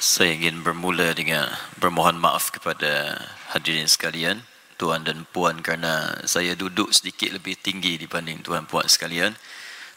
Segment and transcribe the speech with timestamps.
[0.00, 1.44] Saya ingin bermula dengan
[1.76, 3.20] bermohon maaf kepada
[3.52, 4.40] hadirin sekalian,
[4.80, 9.36] tuan dan puan kerana saya duduk sedikit lebih tinggi dibanding tuan puan sekalian.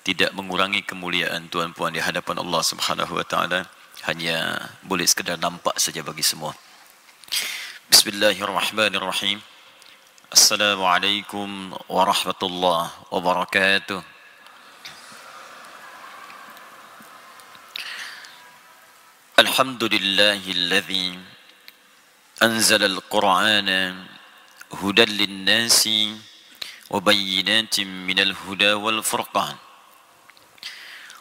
[0.03, 3.63] Tidak mengurangi kemuliaan tuan puan di hadapan Allah Subhanahu wa taala,
[4.11, 6.51] hanya boleh sekadar nampak saja bagi semua.
[7.87, 9.39] Bismillahirrahmanirrahim.
[10.35, 14.18] Assalamualaikum warahmatullahi wabarakatuh.
[19.39, 21.19] الحمد لله الذي
[22.43, 23.69] أنزل القرآن
[24.81, 25.89] هدى للناس
[26.89, 29.55] وبينات من الهدى والفرقان.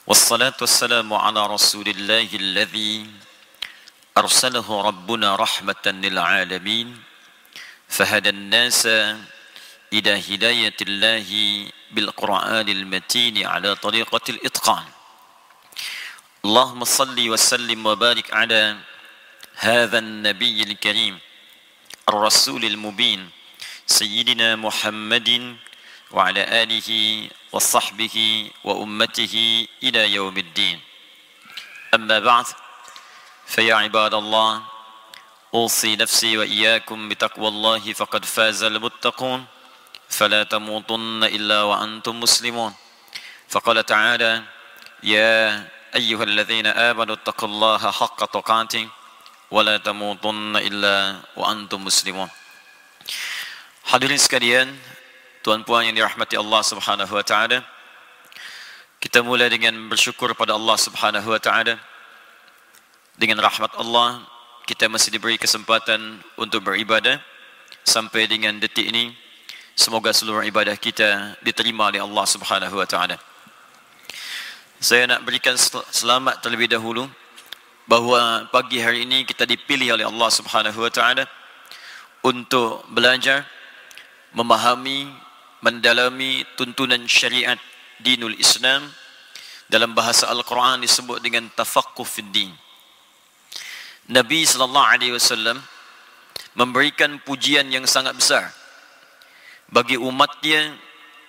[0.06, 3.06] والصلاة والسلام على رسول الله الذي
[4.18, 7.02] أرسله ربنا رحمة للعالمين.
[7.88, 8.86] فهدى الناس
[9.92, 11.28] إلى هداية الله
[11.90, 14.97] بالقرآن المتين على طريقة الإتقان.
[16.44, 18.78] اللهم صل وسلم وبارك على
[19.56, 21.18] هذا النبي الكريم
[22.08, 23.30] الرسول المبين
[23.86, 25.56] سيدنا محمد
[26.10, 26.90] وعلى آله
[27.52, 28.16] وصحبه
[28.64, 29.34] وأمته
[29.82, 30.80] إلى يوم الدين.
[31.94, 32.46] أما بعد
[33.46, 34.62] فيا عباد الله
[35.54, 39.46] أوصي نفسي وإياكم بتقوى الله فقد فاز المتقون
[40.08, 42.74] فلا تموتن إلا وأنتم مسلمون.
[43.48, 44.42] فقال تعالى
[45.02, 48.89] يا أيها الذين آمنوا اتقوا الله حق تقاته
[49.51, 50.95] ولا تموتن إلا
[51.37, 52.29] وأنتم مسلمون
[53.83, 54.71] Hadirin sekalian,
[55.43, 57.59] tuan puan yang dirahmati Allah Subhanahu wa taala.
[59.03, 61.75] Kita mulai dengan bersyukur pada Allah Subhanahu wa taala.
[63.19, 64.23] Dengan rahmat Allah,
[64.63, 67.19] kita masih diberi kesempatan untuk beribadah
[67.83, 69.11] sampai dengan detik ini.
[69.75, 73.19] Semoga seluruh ibadah kita diterima oleh Allah Subhanahu wa taala.
[74.78, 75.58] Saya nak berikan
[75.90, 77.10] selamat terlebih dahulu
[77.90, 81.26] bahawa pagi hari ini kita dipilih oleh Allah Subhanahu wa taala
[82.22, 83.42] untuk belajar
[84.38, 85.10] memahami
[85.66, 87.58] mendalami tuntunan syariat
[87.98, 88.86] dinul Islam
[89.66, 92.54] dalam bahasa Al-Quran disebut dengan tafaqquh fid din.
[94.14, 95.58] Nabi sallallahu alaihi wasallam
[96.54, 98.54] memberikan pujian yang sangat besar
[99.74, 100.70] bagi umatnya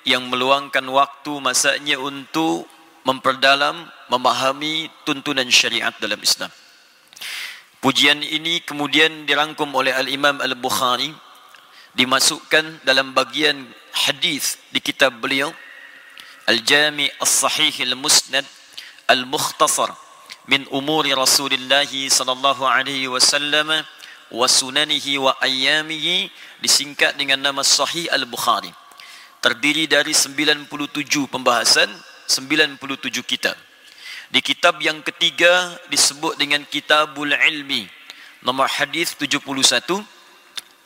[0.05, 2.69] yang meluangkan waktu masanya untuk
[3.03, 6.51] memperdalam, memahami tuntunan syariat dalam Islam.
[7.79, 11.15] Pujian ini kemudian dirangkum oleh Al-Imam Al-Bukhari
[11.95, 13.55] dimasukkan dalam bagian
[13.95, 15.47] hadis di kitab beliau
[16.51, 18.43] Al-Jami' As-Sahih Al-Musnad
[19.07, 19.95] Al-Mukhtasar
[20.51, 23.71] min umuri Rasulullah sallallahu alaihi wasallam
[24.29, 26.27] wa sunanihi wa ayyamihi
[26.59, 28.75] disingkat dengan nama Sahih Al-Bukhari.
[29.39, 30.67] Terdiri dari 97
[31.31, 31.88] pembahasan
[32.30, 33.58] 97 kitab.
[34.30, 37.89] Di kitab yang ketiga disebut dengan Kitabul Ilmi.
[38.46, 40.06] Nomor hadis 71.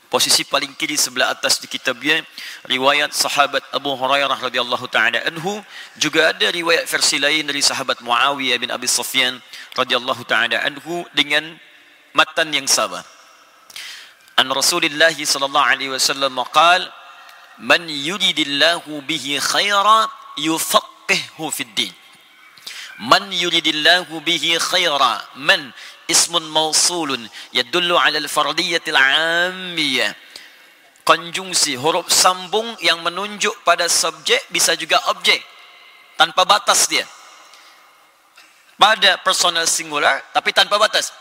[0.08, 2.22] Posisi paling kiri sebelah atas di kitab dia
[2.70, 5.58] riwayat sahabat Abu Hurairah radhiyallahu taala anhu
[5.98, 9.42] juga ada riwayat versi lain dari sahabat Muawiyah bin Abi Sufyan
[9.74, 11.42] radhiyallahu taala anhu dengan
[12.14, 13.02] matan yang sama.
[14.38, 16.94] An Rasulullah sallallahu alaihi wasallam qala
[17.58, 21.92] man yuridillahu bihi khaira yufaq faqihhu fid din.
[23.04, 25.74] Man yuridillahu bihi khaira man
[26.08, 27.20] ismun mausulun
[27.52, 30.14] yadullu ala al-fardiyyati al-ammiyah
[31.04, 35.44] konjungsi huruf sambung yang menunjuk pada subjek bisa juga objek
[36.16, 37.04] tanpa batas dia.
[38.80, 41.12] Pada personal singular tapi tanpa batas.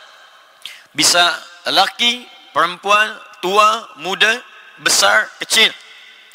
[0.92, 1.24] Bisa
[1.66, 4.38] lelaki perempuan tua muda
[4.84, 5.72] besar kecil.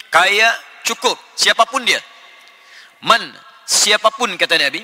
[0.10, 0.50] Kaya
[0.82, 1.16] cukup.
[1.38, 2.02] Siapapun dia
[3.08, 3.24] man
[3.64, 4.84] siapapun kata Nabi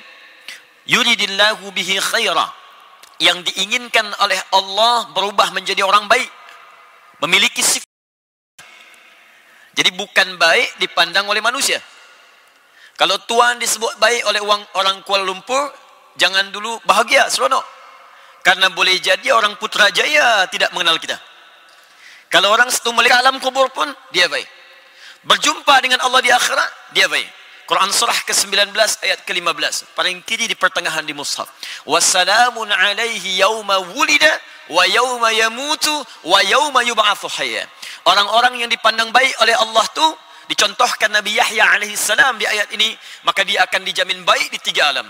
[0.88, 2.47] yuridillahu bihi khaira.
[3.21, 6.27] Yang diinginkan oleh Allah berubah menjadi orang baik.
[7.23, 7.88] Memiliki sifat.
[9.77, 11.79] Jadi bukan baik dipandang oleh manusia.
[12.99, 14.41] Kalau tuan disebut baik oleh
[14.75, 15.71] orang, Kuala Lumpur
[16.19, 17.63] jangan dulu bahagia seronok.
[18.43, 21.15] Karena boleh jadi orang Putrajaya tidak mengenal kita.
[22.27, 24.49] Kalau orang malaikat alam kubur pun dia baik.
[25.23, 29.95] Berjumpa dengan Allah di akhirat dia baik Quran surah ke-19 ayat ke-15.
[29.95, 31.47] Paling kiri di pertengahan di mushaf.
[31.88, 34.32] Wassalamun alaihi yauma wulida
[34.67, 35.95] wa yauma yamutu
[36.28, 37.63] wa yauma yub'atsu hayya.
[38.04, 40.04] Orang-orang yang dipandang baik oleh Allah tu
[40.52, 42.91] dicontohkan Nabi Yahya alaihi salam di ayat ini
[43.23, 45.08] maka dia akan dijamin baik di tiga alam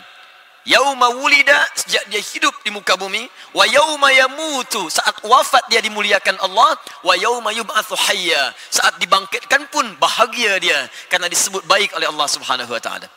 [0.63, 6.39] yauma wulida sejak dia hidup di muka bumi wa yauma yamutu saat wafat dia dimuliakan
[6.39, 10.79] Allah wa yauma yub'atsu hayya saat dibangkitkan pun bahagia dia
[11.11, 13.07] karena disebut baik oleh Allah Subhanahu wa taala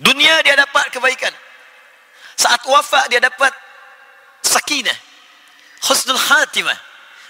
[0.00, 1.32] Dunia dia dapat kebaikan.
[2.38, 3.52] Saat wafat dia dapat
[4.40, 4.96] sakinah.
[5.84, 6.78] Husnul khatimah.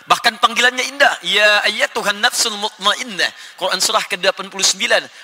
[0.06, 1.14] Bahkan panggilannya indah.
[1.26, 3.30] Ya ayat Tuhan nafsul mutmainnah.
[3.58, 4.78] Quran surah ke-89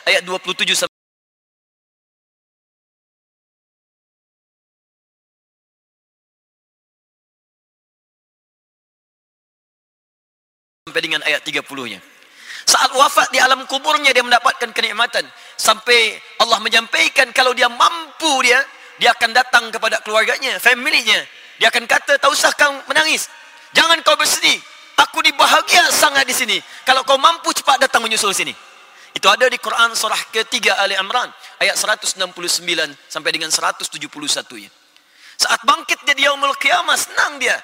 [0.08, 0.97] ayat 27
[11.09, 11.99] dengan ayat 30-nya.
[12.68, 15.25] Saat wafat di alam kuburnya dia mendapatkan kenikmatan
[15.57, 18.61] sampai Allah menyampaikan kalau dia mampu dia
[19.01, 21.23] dia akan datang kepada keluarganya, familynya.
[21.57, 23.31] Dia akan kata, "Tak usah kau menangis.
[23.73, 24.59] Jangan kau bersedih.
[24.99, 26.59] Aku dibahagia sangat di sini.
[26.83, 28.53] Kalau kau mampu cepat datang menyusul sini."
[29.14, 32.21] Itu ada di Quran surah ketiga Ali Imran ayat 169
[33.09, 34.71] sampai dengan 171 ya.
[35.38, 37.57] Saat bangkit dia di yaumul qiyamah senang dia.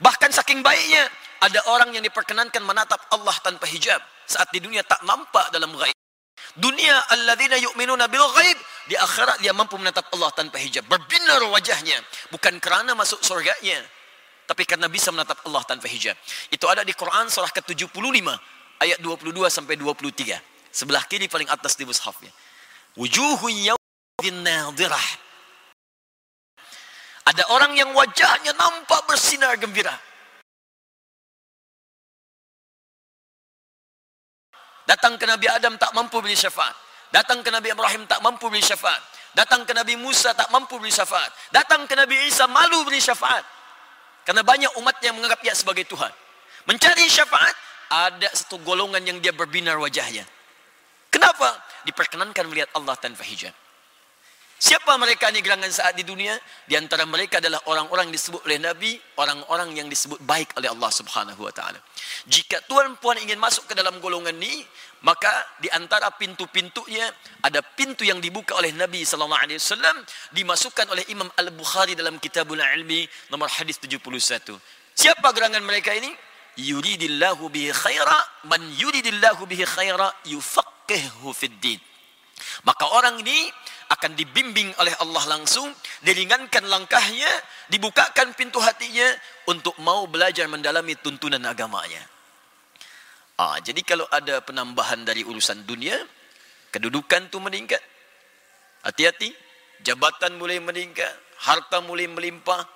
[0.00, 5.02] Bahkan saking baiknya ada orang yang diperkenankan menatap Allah tanpa hijab saat di dunia tak
[5.06, 5.94] nampak dalam ghaib.
[6.58, 8.58] Dunia alladzina yu'minuna bil ghaib
[8.90, 10.86] di akhirat dia mampu menatap Allah tanpa hijab.
[10.90, 12.02] Berbinar wajahnya
[12.34, 13.78] bukan kerana masuk surganya
[14.48, 16.16] tapi karena bisa menatap Allah tanpa hijab.
[16.48, 18.26] Itu ada di Quran surah ke-75
[18.80, 20.72] ayat 22 sampai 23.
[20.72, 22.32] Sebelah kiri paling atas di mushafnya.
[22.96, 25.08] Wujuhun yawmin nadirah.
[27.28, 30.07] Ada orang yang wajahnya nampak bersinar gembira.
[34.88, 36.72] Datang ke Nabi Adam tak mampu beri syafaat.
[37.12, 39.04] Datang ke Nabi Ibrahim tak mampu beri syafaat.
[39.36, 41.28] Datang ke Nabi Musa tak mampu beri syafaat.
[41.52, 43.44] Datang ke Nabi Isa malu beri syafaat.
[44.24, 46.08] Karena banyak umat yang menganggap dia sebagai Tuhan.
[46.64, 47.52] Mencari syafaat,
[47.88, 50.24] ada satu golongan yang dia berbinar wajahnya.
[51.12, 51.48] Kenapa?
[51.84, 53.52] Diperkenankan melihat Allah tanpa hijab.
[54.58, 56.34] Siapa mereka ni gerangan saat di dunia?
[56.66, 61.46] Di antara mereka adalah orang-orang disebut oleh Nabi, orang-orang yang disebut baik oleh Allah Subhanahu
[61.46, 61.78] wa taala.
[62.26, 64.66] Jika tuan puan ingin masuk ke dalam golongan ni,
[65.06, 65.30] maka
[65.62, 67.06] di antara pintu-pintunya
[67.46, 69.94] ada pintu yang dibuka oleh Nabi sallallahu alaihi wasallam
[70.34, 74.58] dimasukkan oleh Imam Al-Bukhari dalam Kitabul Ilmi nomor hadis 71.
[74.98, 76.10] Siapa gerangan mereka ini?
[76.58, 78.18] Yuridillahu bihi khaira
[78.50, 81.78] man yuridillahu bihi khaira yufaqihuhu fid din.
[82.66, 83.50] Maka orang ini
[83.88, 85.72] akan dibimbing oleh Allah langsung,
[86.04, 87.28] diringankan langkahnya,
[87.72, 89.08] dibukakan pintu hatinya
[89.48, 92.04] untuk mau belajar mendalami tuntunan agamanya.
[93.38, 95.96] Ah, jadi kalau ada penambahan dari urusan dunia,
[96.68, 97.80] kedudukan tu meningkat.
[98.84, 99.32] Hati-hati,
[99.80, 102.66] jabatan mulai meningkat, harta mulai melimpah.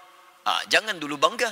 [0.48, 1.50] Ah, jangan dulu bangga.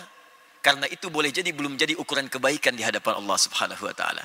[0.61, 4.25] Karena itu boleh jadi belum jadi ukuran kebaikan di hadapan Allah Subhanahu wa taala.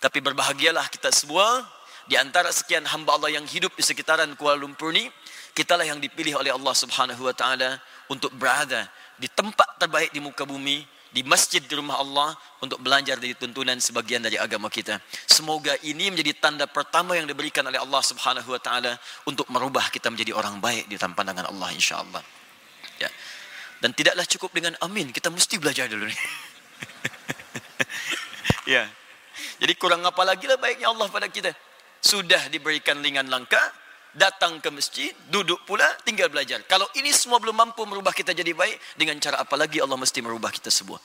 [0.00, 1.60] Tapi berbahagialah kita semua
[2.08, 5.12] di antara sekian hamba Allah yang hidup di sekitaran Kuala Lumpur ni,
[5.52, 7.76] kitalah yang dipilih oleh Allah Subhanahu wa taala
[8.08, 8.88] untuk berada
[9.20, 12.32] di tempat terbaik di muka bumi, di masjid di rumah Allah
[12.64, 14.96] untuk belajar dari tuntunan sebagian dari agama kita.
[15.28, 18.96] Semoga ini menjadi tanda pertama yang diberikan oleh Allah Subhanahu wa taala
[19.28, 22.24] untuk merubah kita menjadi orang baik di dalam pandangan Allah insya-Allah.
[22.96, 23.12] Ya.
[23.84, 26.16] Dan tidaklah cukup dengan amin, kita mesti belajar dulu ni.
[28.80, 28.88] ya.
[29.60, 31.67] Jadi kurang apa lagi lah baiknya Allah pada kita
[32.00, 33.62] sudah diberikan lingan langkah,
[34.14, 36.62] datang ke masjid, duduk pula, tinggal belajar.
[36.66, 40.18] Kalau ini semua belum mampu merubah kita jadi baik, dengan cara apa lagi Allah mesti
[40.24, 40.98] merubah kita semua.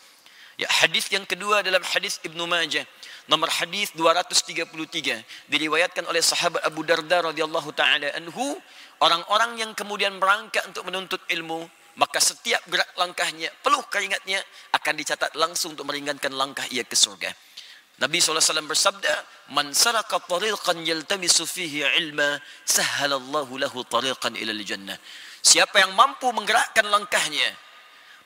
[0.53, 2.86] Ya, hadis yang kedua dalam hadis Ibnu Majah,
[3.25, 8.53] nomor hadis 233, diriwayatkan oleh sahabat Abu Darda radhiyallahu taala anhu,
[9.01, 11.65] orang-orang yang kemudian berangkat untuk menuntut ilmu,
[11.97, 14.41] maka setiap gerak langkahnya, peluh keringatnya
[14.77, 17.34] akan dicatat langsung untuk meringankan langkah ia ke surga.
[18.01, 19.13] Nabi SAW bersabda,
[19.53, 24.97] "Man saraka tariqan yaltamisu fihi ilma, sahhalallahu lahu tariqan ila al-jannah."
[25.43, 27.53] Siapa yang mampu menggerakkan langkahnya,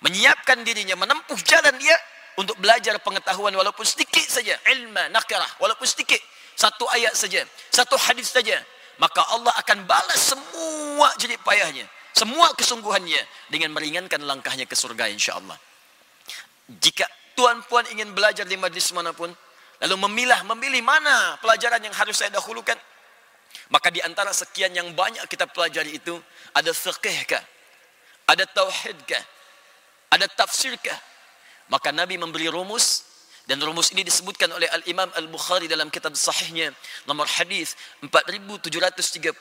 [0.06, 1.97] menyiapkan dirinya menempuh jalan dia
[2.38, 6.21] untuk belajar pengetahuan walaupun sedikit saja, ilma nakirah walaupun sedikit,
[6.53, 8.56] satu ayat saja, satu hadis saja,
[9.01, 15.58] maka Allah akan balas semua jerih payahnya, semua kesungguhannya dengan meringankan langkahnya ke surga insya-Allah.
[16.67, 17.06] Jika
[17.38, 19.34] tuan puan ingin belajar di majlis manapun,
[19.86, 22.78] Lalu memilah, memilih mana pelajaran yang harus saya dahulukan.
[23.70, 26.18] Maka di antara sekian yang banyak kita pelajari itu,
[26.56, 27.44] ada fiqh kah?
[28.28, 29.24] Ada tauhid kah?
[30.12, 31.00] Ada tafsir kah?
[31.68, 33.04] Maka Nabi memberi rumus
[33.48, 36.72] dan rumus ini disebutkan oleh Al-Imam Al-Bukhari dalam kitab sahihnya
[37.08, 39.40] nomor hadis 4739.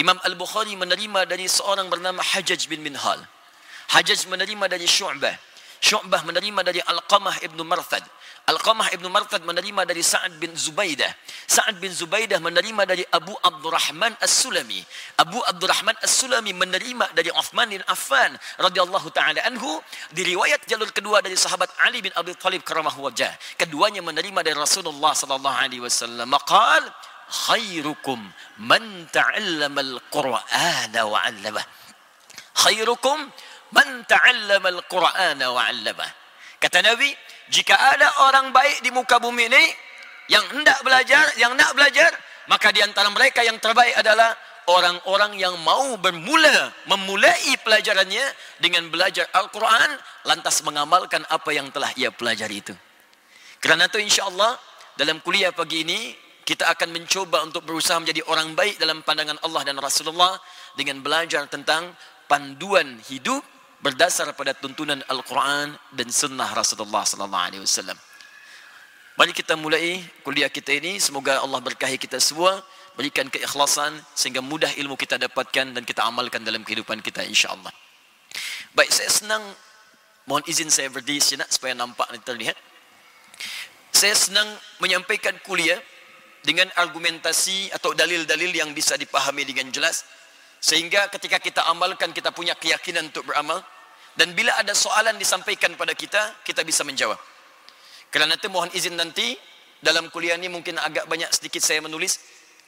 [0.00, 3.22] Imam Al-Bukhari menerima dari seorang bernama Hajjaj bin Minhal.
[3.94, 5.36] Hajjaj menerima dari Syu'bah.
[5.82, 8.02] Syu'bah menerima dari Al-Qamah ibn Marthad.
[8.42, 11.06] Al-Qamah ibn Marthad menerima dari Sa'ad bin Zubaidah.
[11.46, 14.82] Sa'ad bin Zubaidah menerima dari Abu Abdurrahman As-Sulami.
[15.22, 19.78] Abu Abdurrahman As-Sulami menerima dari Uthman bin Affan radhiyallahu taala anhu.
[20.10, 23.30] Di riwayat jalur kedua dari sahabat Ali bin Abi Thalib karamahu wajah.
[23.54, 26.26] Keduanya menerima dari Rasulullah sallallahu alaihi wasallam.
[26.26, 26.82] Maqal
[27.46, 28.18] khairukum
[28.58, 31.62] man ta'allama al-Qur'ana wa 'allama.
[32.58, 33.22] Khairukum
[33.70, 36.06] man ta'allama al-Qur'ana wa 'allama.
[36.62, 37.10] Kata Nabi,
[37.52, 39.64] jika ada orang baik di muka bumi ini
[40.32, 42.08] yang hendak belajar, yang nak belajar,
[42.48, 44.32] maka di antara mereka yang terbaik adalah
[44.72, 48.24] orang-orang yang mau bermula memulai pelajarannya
[48.56, 52.74] dengan belajar Al-Quran lantas mengamalkan apa yang telah ia pelajari itu.
[53.60, 54.56] Kerana itu insya-Allah
[54.96, 59.62] dalam kuliah pagi ini kita akan mencoba untuk berusaha menjadi orang baik dalam pandangan Allah
[59.62, 60.40] dan Rasulullah
[60.74, 61.94] dengan belajar tentang
[62.26, 63.44] panduan hidup
[63.82, 67.98] berdasar pada tuntunan Al-Quran dan sunnah Rasulullah sallallahu alaihi wasallam.
[69.18, 70.96] Mari kita mulai kuliah kita ini.
[70.96, 72.62] Semoga Allah berkahi kita semua.
[72.96, 77.72] Berikan keikhlasan sehingga mudah ilmu kita dapatkan dan kita amalkan dalam kehidupan kita insyaAllah.
[78.72, 79.44] Baik, saya senang.
[80.24, 82.56] Mohon izin saya berdiri sini supaya nampak dan terlihat.
[83.90, 84.48] Saya senang
[84.80, 85.76] menyampaikan kuliah
[86.40, 90.06] dengan argumentasi atau dalil-dalil yang bisa dipahami dengan jelas.
[90.62, 93.60] Sehingga ketika kita amalkan, kita punya keyakinan untuk beramal.
[94.12, 97.16] Dan bila ada soalan disampaikan pada kita, kita bisa menjawab.
[98.12, 99.32] Kerana itu mohon izin nanti
[99.80, 102.20] dalam kuliah ini mungkin agak banyak sedikit saya menulis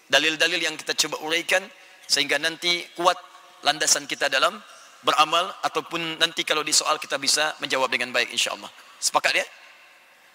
[0.09, 1.61] dalil-dalil yang kita coba uraikan
[2.09, 3.16] sehingga nanti kuat
[3.61, 4.57] landasan kita dalam
[5.04, 8.72] beramal ataupun nanti kalau di soal kita bisa menjawab dengan baik insya-Allah.
[8.96, 9.46] Sepakat ya?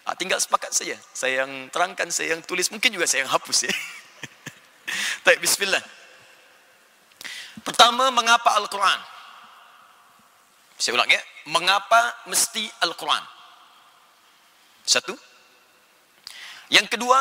[0.06, 0.98] Ha, tinggal sepakat saja.
[1.14, 3.74] Saya yang terangkan, saya yang tulis, mungkin juga saya yang hapus ya.
[5.26, 5.82] Baik, bismillah.
[7.62, 9.00] Pertama, mengapa Al-Quran?
[10.80, 11.20] Saya ulang ya.
[11.52, 13.24] Mengapa mesti Al-Quran?
[14.88, 15.12] Satu.
[16.72, 17.20] Yang kedua,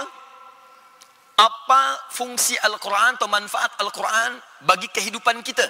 [1.39, 1.83] apa
[2.15, 5.67] fungsi Al-Quran atau manfaat Al-Quran bagi kehidupan kita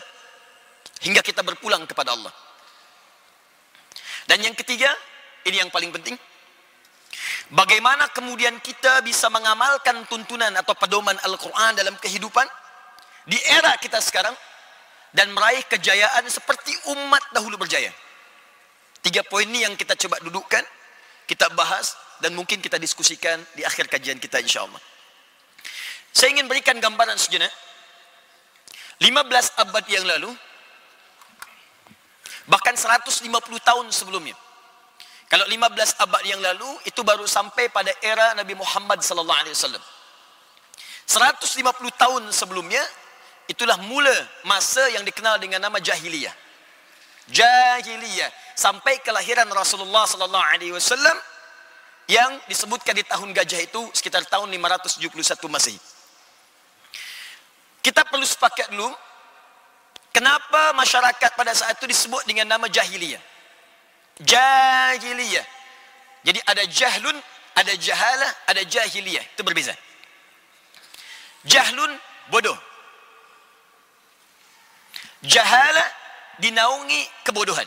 [1.01, 2.33] hingga kita berpulang kepada Allah.
[4.29, 4.93] Dan yang ketiga,
[5.49, 6.17] ini yang paling penting.
[7.49, 12.45] Bagaimana kemudian kita bisa mengamalkan tuntunan atau pedoman Al-Quran dalam kehidupan
[13.25, 14.37] di era kita sekarang
[15.13, 17.93] dan meraih kejayaan seperti umat dahulu berjaya.
[19.01, 20.65] Tiga poin ini yang kita coba dudukkan
[21.29, 21.95] kita bahas
[22.25, 24.81] dan mungkin kita diskusikan di akhir kajian kita insyaAllah.
[26.11, 27.53] Saya ingin berikan gambaran sejenak.
[28.99, 30.35] 15 abad yang lalu,
[32.51, 33.23] bahkan 150
[33.63, 34.35] tahun sebelumnya.
[35.31, 39.85] Kalau 15 abad yang lalu, itu baru sampai pada era Nabi Muhammad sallallahu alaihi wasallam.
[41.07, 41.63] 150
[41.95, 42.83] tahun sebelumnya,
[43.49, 46.33] itulah mula masa yang dikenal dengan nama jahiliyah.
[47.33, 51.17] Jahiliyah sampai kelahiran Rasulullah sallallahu alaihi wasallam
[52.09, 55.09] yang disebutkan di tahun gajah itu sekitar tahun 571
[55.49, 55.81] Masehi.
[57.85, 58.89] Kita perlu sepakat dulu
[60.13, 63.21] kenapa masyarakat pada saat itu disebut dengan nama jahiliyah.
[64.25, 65.47] Jahiliyah.
[66.25, 67.17] Jadi ada jahlun,
[67.55, 69.25] ada jahalah, ada jahiliyah.
[69.37, 69.77] Itu berbeza.
[71.45, 71.93] Jahlun
[72.29, 72.68] bodoh.
[75.23, 75.89] Jahalah
[76.39, 77.67] dinaungi kebodohan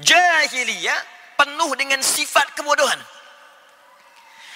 [0.00, 1.00] jahiliyah
[1.36, 2.98] penuh dengan sifat kebodohan.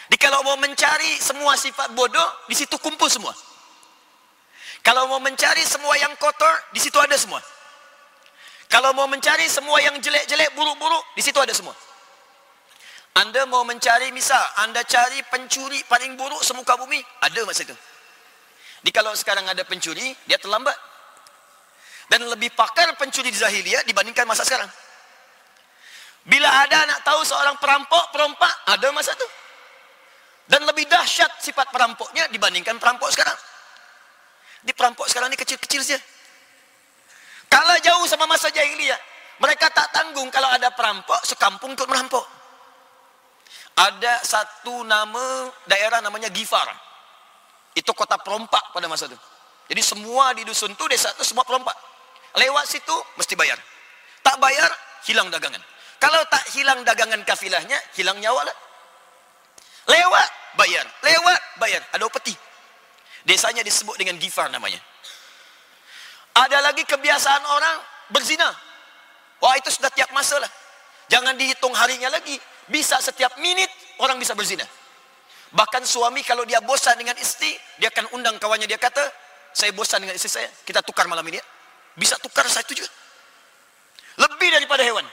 [0.06, 3.34] Di kalau mau mencari semua sifat bodoh, di situ kumpul semua.
[4.86, 7.42] Kalau mau mencari semua yang kotor, di situ ada semua.
[8.70, 11.74] Kalau mau mencari semua yang jelek-jelek, buruk-buruk, di situ ada semua.
[13.18, 17.74] Anda mau mencari, misal, Anda cari pencuri paling buruk semuka bumi, ada masa itu.
[18.84, 20.76] Di kalau sekarang ada pencuri, dia terlambat.
[22.06, 24.70] Dan lebih pakar pencuri di Zahiliyah dibandingkan masa sekarang.
[26.26, 29.26] Bila ada nak tahu seorang perampok, perompak, ada masa itu.
[30.46, 33.34] Dan lebih dahsyat sifat perampoknya dibandingkan perampok sekarang.
[34.62, 35.98] Di perampok sekarang ini kecil-kecil saja.
[37.46, 38.98] Kalau jauh sama masa jahiliyah,
[39.38, 42.26] mereka tak tanggung kalau ada perampok sekampung untuk merampok.
[43.76, 46.66] Ada satu nama daerah namanya Gifar.
[47.76, 49.18] Itu kota perompak pada masa itu.
[49.66, 51.74] Jadi semua di dusun itu desa itu semua perompak.
[52.36, 53.56] Lewat situ mesti bayar.
[54.20, 54.68] Tak bayar
[55.08, 55.62] hilang dagangan.
[55.96, 58.56] Kalau tak hilang dagangan kafilahnya, hilang nyawa lah.
[59.88, 60.84] Lewat, bayar.
[61.00, 61.80] Lewat, bayar.
[61.96, 62.36] Ada upeti.
[63.24, 64.78] Desanya disebut dengan gifar namanya.
[66.36, 67.76] Ada lagi kebiasaan orang
[68.12, 68.52] berzina.
[69.40, 70.50] Wah itu sudah tiap masa lah.
[71.08, 72.36] Jangan dihitung harinya lagi.
[72.68, 73.70] Bisa setiap minit
[74.04, 74.66] orang bisa berzina.
[75.56, 78.68] Bahkan suami kalau dia bosan dengan istri, dia akan undang kawannya.
[78.68, 79.00] Dia kata,
[79.56, 80.50] saya bosan dengan istri saya.
[80.66, 81.44] Kita tukar malam ini ya.
[81.96, 82.88] Bisa tukar satu juga.
[84.20, 85.04] Lebih daripada hewan.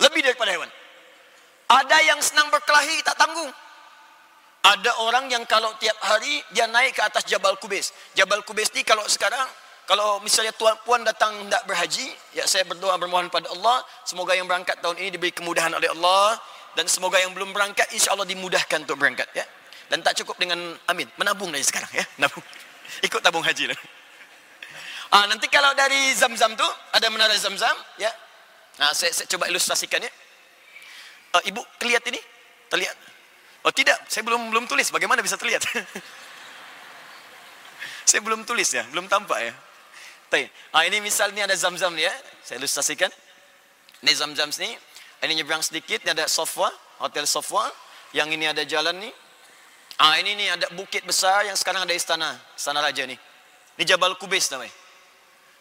[0.00, 0.70] Lebih daripada hewan.
[1.70, 3.52] Ada yang senang berkelahi tak tanggung.
[4.60, 7.92] Ada orang yang kalau tiap hari dia naik ke atas Jabal Kubis.
[8.12, 9.48] Jabal Kubis ni kalau sekarang
[9.88, 14.46] kalau misalnya tuan puan datang hendak berhaji, ya saya berdoa bermohon pada Allah, semoga yang
[14.46, 16.38] berangkat tahun ini diberi kemudahan oleh Allah
[16.78, 19.42] dan semoga yang belum berangkat insya-Allah dimudahkan untuk berangkat ya.
[19.90, 21.10] Dan tak cukup dengan amin.
[21.18, 22.06] Menabung dari sekarang ya.
[22.22, 22.44] Nabung.
[23.06, 23.80] Ikut tabung haji lah.
[25.10, 27.74] Ah, nanti kalau dari zam-zam tu, ada menara zam-zam.
[27.98, 28.14] Ya.
[28.78, 30.12] Nah, saya, saya coba ilustrasikan ya.
[31.34, 32.18] Uh, ibu, terlihat ini?
[32.70, 32.96] Terlihat?
[33.66, 34.86] Oh tidak, saya belum belum tulis.
[34.94, 35.66] Bagaimana bisa terlihat?
[38.08, 39.52] saya belum tulis ya, belum tampak ya.
[40.30, 40.46] Tapi,
[40.78, 42.14] ah, ini misalnya ada zam-zam ni ya.
[42.46, 43.10] Saya ilustrasikan.
[44.06, 44.78] Ini zam-zam ni.
[45.20, 46.70] Ini nyebrang sedikit, ni ada Sofwa,
[47.02, 47.66] Hotel Sofwa.
[48.14, 49.10] Yang ini ada jalan ni.
[50.00, 53.20] Ah ini ni ada bukit besar yang sekarang ada istana, istana raja ni.
[53.76, 54.72] Ini Jabal Kubis namanya.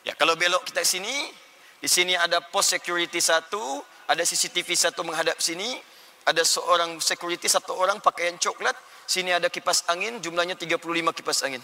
[0.09, 1.29] Ya, kalau belok kita sini,
[1.77, 3.61] di sini ada pos security satu,
[4.09, 5.77] ada CCTV satu menghadap sini,
[6.25, 8.73] ada seorang security satu orang pakaian coklat,
[9.05, 11.61] sini ada kipas angin, jumlahnya 35 kipas angin.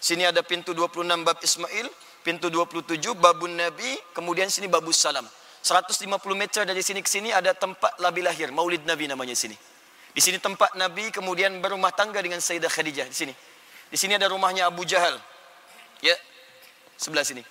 [0.00, 1.84] Sini ada pintu 26 bab Ismail,
[2.24, 5.28] pintu 27 babun Nabi, kemudian sini babus salam.
[5.60, 9.52] 150 meter dari sini ke sini ada tempat labi lahir, Maulid Nabi namanya sini.
[10.16, 13.36] Di sini tempat Nabi kemudian berumah tangga dengan Sayyidah Khadijah di sini.
[13.92, 15.20] Di sini ada rumahnya Abu Jahal.
[16.00, 16.16] Ya.
[16.96, 17.44] Sebelah sini.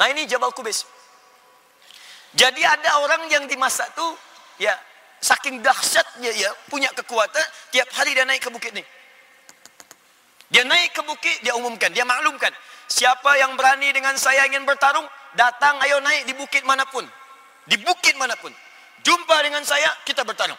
[0.00, 0.86] Nah ini Jabal Kubis.
[2.32, 4.08] Jadi ada orang yang di masa itu
[4.56, 4.72] ya
[5.20, 8.84] saking dahsyatnya ya punya kekuatan tiap hari dia naik ke bukit ini.
[10.48, 12.52] Dia naik ke bukit dia umumkan, dia maklumkan
[12.92, 17.08] siapa yang berani dengan saya ingin bertarung datang ayo naik di bukit manapun.
[17.64, 18.52] Di bukit manapun.
[19.02, 20.58] Jumpa dengan saya, kita bertarung.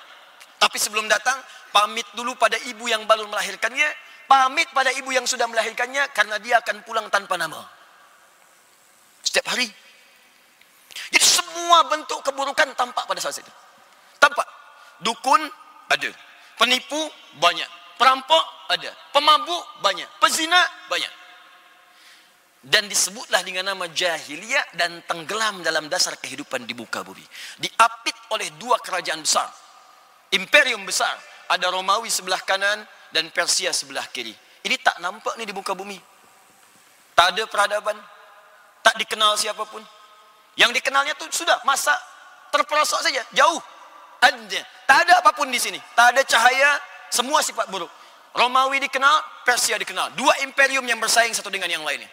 [0.59, 1.35] Tapi sebelum datang,
[1.71, 3.87] pamit dulu pada ibu yang baru melahirkannya.
[4.27, 7.59] Pamit pada ibu yang sudah melahirkannya, karena dia akan pulang tanpa nama.
[9.33, 9.65] Setiap hari.
[11.09, 13.49] Jadi semua bentuk keburukan tampak pada saat itu.
[14.21, 14.45] Tampak.
[15.01, 15.41] Dukun,
[15.89, 16.09] ada.
[16.53, 17.09] Penipu,
[17.41, 17.65] banyak.
[17.97, 18.93] Perampok, ada.
[19.09, 20.05] Pemabuk, banyak.
[20.21, 21.23] Pezina, banyak
[22.63, 27.23] dan disebutlah dengan nama jahiliyah dan tenggelam dalam dasar kehidupan di muka bumi.
[27.59, 29.51] Diapit oleh dua kerajaan besar.
[30.31, 31.11] Imperium besar.
[31.51, 34.31] Ada Romawi sebelah kanan dan Persia sebelah kiri.
[34.63, 35.99] Ini tak nampak ni di muka bumi.
[37.11, 37.99] Tak ada peradaban.
[38.83, 39.81] Tak dikenal siapapun.
[40.59, 41.95] Yang dikenalnya tu sudah masa
[42.51, 43.23] terperosok saja.
[43.33, 43.57] Jauh.
[44.21, 44.61] Ada.
[44.85, 45.79] Tak ada apapun di sini.
[45.95, 46.77] Tak ada cahaya.
[47.09, 47.89] Semua sifat buruk.
[48.33, 50.17] Romawi dikenal, Persia dikenal.
[50.17, 52.09] Dua imperium yang bersaing satu dengan yang lainnya.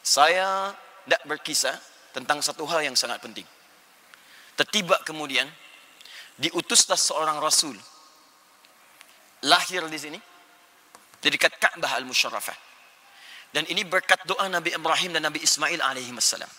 [0.00, 0.72] Saya
[1.04, 1.76] tidak berkisah
[2.16, 3.44] tentang satu hal yang sangat penting.
[4.56, 5.44] Tertiba kemudian
[6.40, 7.76] diutuslah seorang rasul
[9.44, 10.18] lahir di sini
[11.18, 12.67] di dekat Ka'bah Al-Musharrafah.
[13.52, 16.50] Dan ini berkat doa Nabi Ibrahim dan Nabi Ismail alaihi wasallam.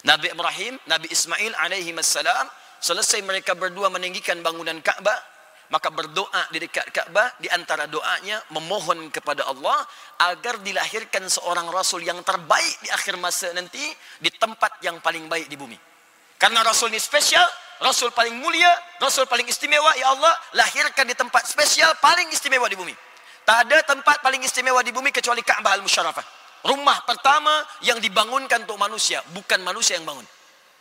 [0.00, 2.48] Nabi Ibrahim, Nabi Ismail alaihi wasallam
[2.80, 5.20] selesai mereka berdua meninggikan bangunan Ka'bah,
[5.68, 9.84] maka berdoa di dekat Ka'bah di antara doanya memohon kepada Allah
[10.32, 13.80] agar dilahirkan seorang rasul yang terbaik di akhir masa nanti
[14.18, 15.76] di tempat yang paling baik di bumi.
[16.40, 17.44] Karena rasul ini spesial,
[17.84, 22.80] rasul paling mulia, rasul paling istimewa ya Allah lahirkan di tempat spesial paling istimewa di
[22.80, 22.96] bumi.
[23.44, 26.40] Tak ada tempat paling istimewa di bumi kecuali Ka'bah Al-Musharrafah.
[26.60, 30.26] Rumah pertama yang dibangunkan untuk manusia, bukan manusia yang bangun.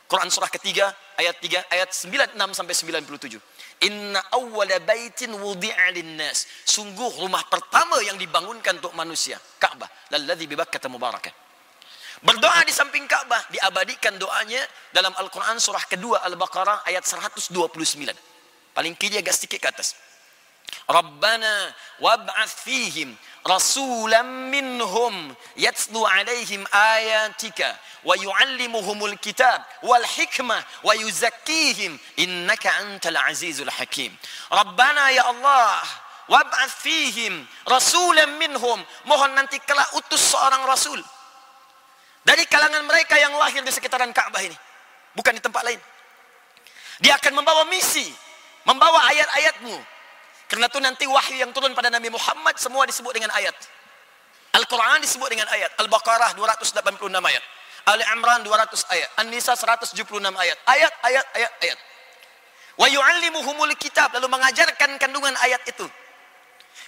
[0.10, 0.90] Quran surah ketiga
[1.22, 3.86] ayat 3 ayat 96 sampai 97.
[3.86, 6.50] Inna awwala baitin wudi'a linnas.
[6.66, 9.88] Sungguh rumah pertama yang dibangunkan untuk manusia, Ka'bah.
[10.10, 11.32] Lalladzi bi Bakkah mubarakah.
[12.26, 14.60] Berdoa di samping Ka'bah diabadikan doanya
[14.92, 17.56] dalam Al-Qur'an surah kedua Al-Baqarah ayat 129.
[18.76, 19.96] Paling kiri agak sedikit ke atas.
[20.90, 23.14] Rabbana wab'ath fihim
[23.46, 33.70] rasulan minhum yatslu alaihim ayatika wa yuallimuhumul kitab wal hikmah wa yuzakkihim innaka antal azizul
[33.70, 34.12] hakim
[34.52, 35.84] rabbana ya allah
[36.28, 41.00] wab'ath fihim rasulan minhum mohon nanti kelak utus seorang rasul
[42.24, 44.54] dari kalangan mereka yang lahir di sekitaran Ka'bah ini
[45.16, 45.82] bukan di tempat lain.
[47.00, 48.06] Dia akan membawa misi
[48.68, 49.76] membawa ayat-ayatmu
[50.50, 53.54] Karena itu nanti wahyu yang turun pada Nabi Muhammad semua disebut dengan ayat.
[54.58, 55.78] Al-Quran disebut dengan ayat.
[55.78, 57.44] Al-Baqarah 286 ayat.
[57.86, 59.10] Ali Imran 200 ayat.
[59.22, 59.94] An-Nisa 176
[60.34, 60.58] ayat.
[60.66, 61.80] Ayat, ayat, ayat, ayat.
[62.82, 64.10] Wa yu'allimuhumul kitab.
[64.18, 65.86] Lalu mengajarkan kandungan ayat itu.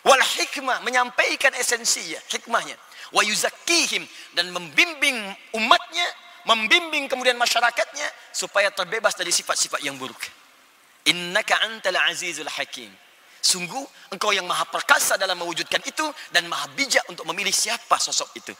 [0.01, 0.81] Wal hikmah.
[0.81, 2.17] Menyampaikan esensinya.
[2.33, 2.73] Hikmahnya.
[3.13, 4.09] Wa yuzakkihim.
[4.33, 5.21] Dan membimbing
[5.53, 6.07] umatnya.
[6.49, 8.09] Membimbing kemudian masyarakatnya.
[8.33, 10.21] Supaya terbebas dari sifat-sifat yang buruk.
[11.05, 12.89] Innaka antal azizul hakim.
[13.41, 18.29] Sungguh engkau yang maha perkasa dalam mewujudkan itu dan maha bijak untuk memilih siapa sosok
[18.37, 18.53] itu.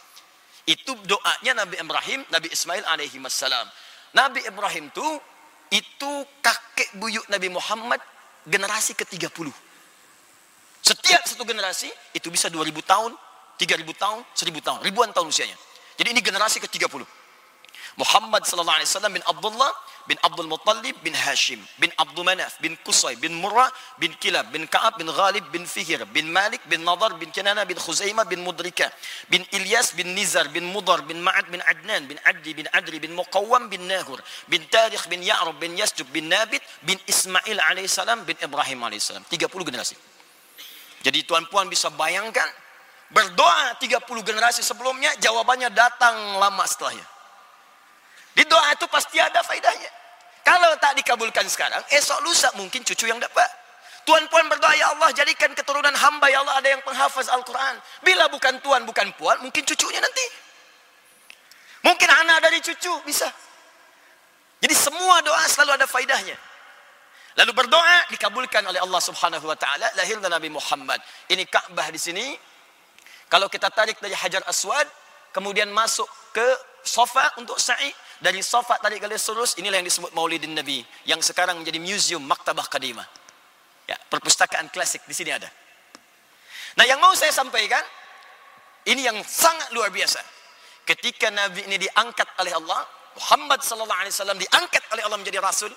[0.66, 3.66] Itu doanya Nabi Ibrahim, Nabi Ismail alaihi wassalam.
[4.14, 5.08] Nabi Ibrahim itu
[5.72, 6.12] itu
[6.44, 8.02] kakek buyuk Nabi Muhammad
[8.44, 9.48] generasi ke-30.
[10.82, 13.14] Setiap satu generasi itu bisa 2000 tahun,
[13.56, 15.54] 3000 tahun, 1000 tahun, ribuan tahun usianya.
[15.94, 17.21] Jadi ini generasi ke-30.
[18.00, 19.72] Muhammad sallallahu alaihi wasallam bin Abdullah
[20.08, 23.68] bin Abdul Muttalib bin Hashim bin Abdul Manaf bin Qusay bin Murrah
[24.00, 27.76] bin Kilab bin Ka'ab bin Ghalib bin Fihir bin Malik bin Nadar bin Kinana bin
[27.76, 28.88] Khuzaimah bin Mudrika
[29.28, 33.12] bin Ilyas bin Nizar bin Mudar bin Ma'ad bin Adnan bin Adli bin Adri bin
[33.14, 34.18] Muqawwam bin Nahur
[34.48, 39.68] bin Tarikh bin Ya'rub bin Yasjub bin Nabit bin Ismail alaihissalam bin Ibrahim alaihissalam 30
[39.68, 39.94] generasi.
[41.02, 42.46] Jadi tuan-puan bisa bayangkan
[43.12, 47.11] berdoa 30 generasi sebelumnya jawabannya datang lama setelahnya
[48.32, 49.90] di doa itu pasti ada faedahnya.
[50.42, 53.46] Kalau tak dikabulkan sekarang, esok lusa mungkin cucu yang dapat.
[54.02, 57.78] Tuan puan berdoa, Ya Allah jadikan keturunan hamba, Ya Allah ada yang penghafaz Al-Quran.
[58.02, 60.26] Bila bukan tuan, bukan puan, mungkin cucunya nanti.
[61.86, 63.30] Mungkin anak dari cucu, bisa.
[64.58, 66.34] Jadi semua doa selalu ada faedahnya.
[67.38, 71.00] Lalu berdoa dikabulkan oleh Allah Subhanahu wa taala lahirnya Nabi Muhammad.
[71.32, 72.36] Ini Ka'bah di sini.
[73.30, 74.84] Kalau kita tarik dari Hajar Aswad
[75.32, 76.04] kemudian masuk
[76.36, 76.44] ke
[76.82, 80.78] Safa untuk sa'i, dari Safa tadi garis lurus inilah yang disebut Maulidin Nabi
[81.10, 83.02] yang sekarang menjadi museum Maktabah Kadimah.
[83.90, 85.50] Ya, perpustakaan klasik di sini ada.
[86.78, 87.82] Nah, yang mau saya sampaikan
[88.86, 90.22] ini yang sangat luar biasa.
[90.86, 92.86] Ketika Nabi ini diangkat oleh Allah,
[93.18, 95.74] Muhammad sallallahu alaihi wasallam diangkat oleh Allah menjadi rasul,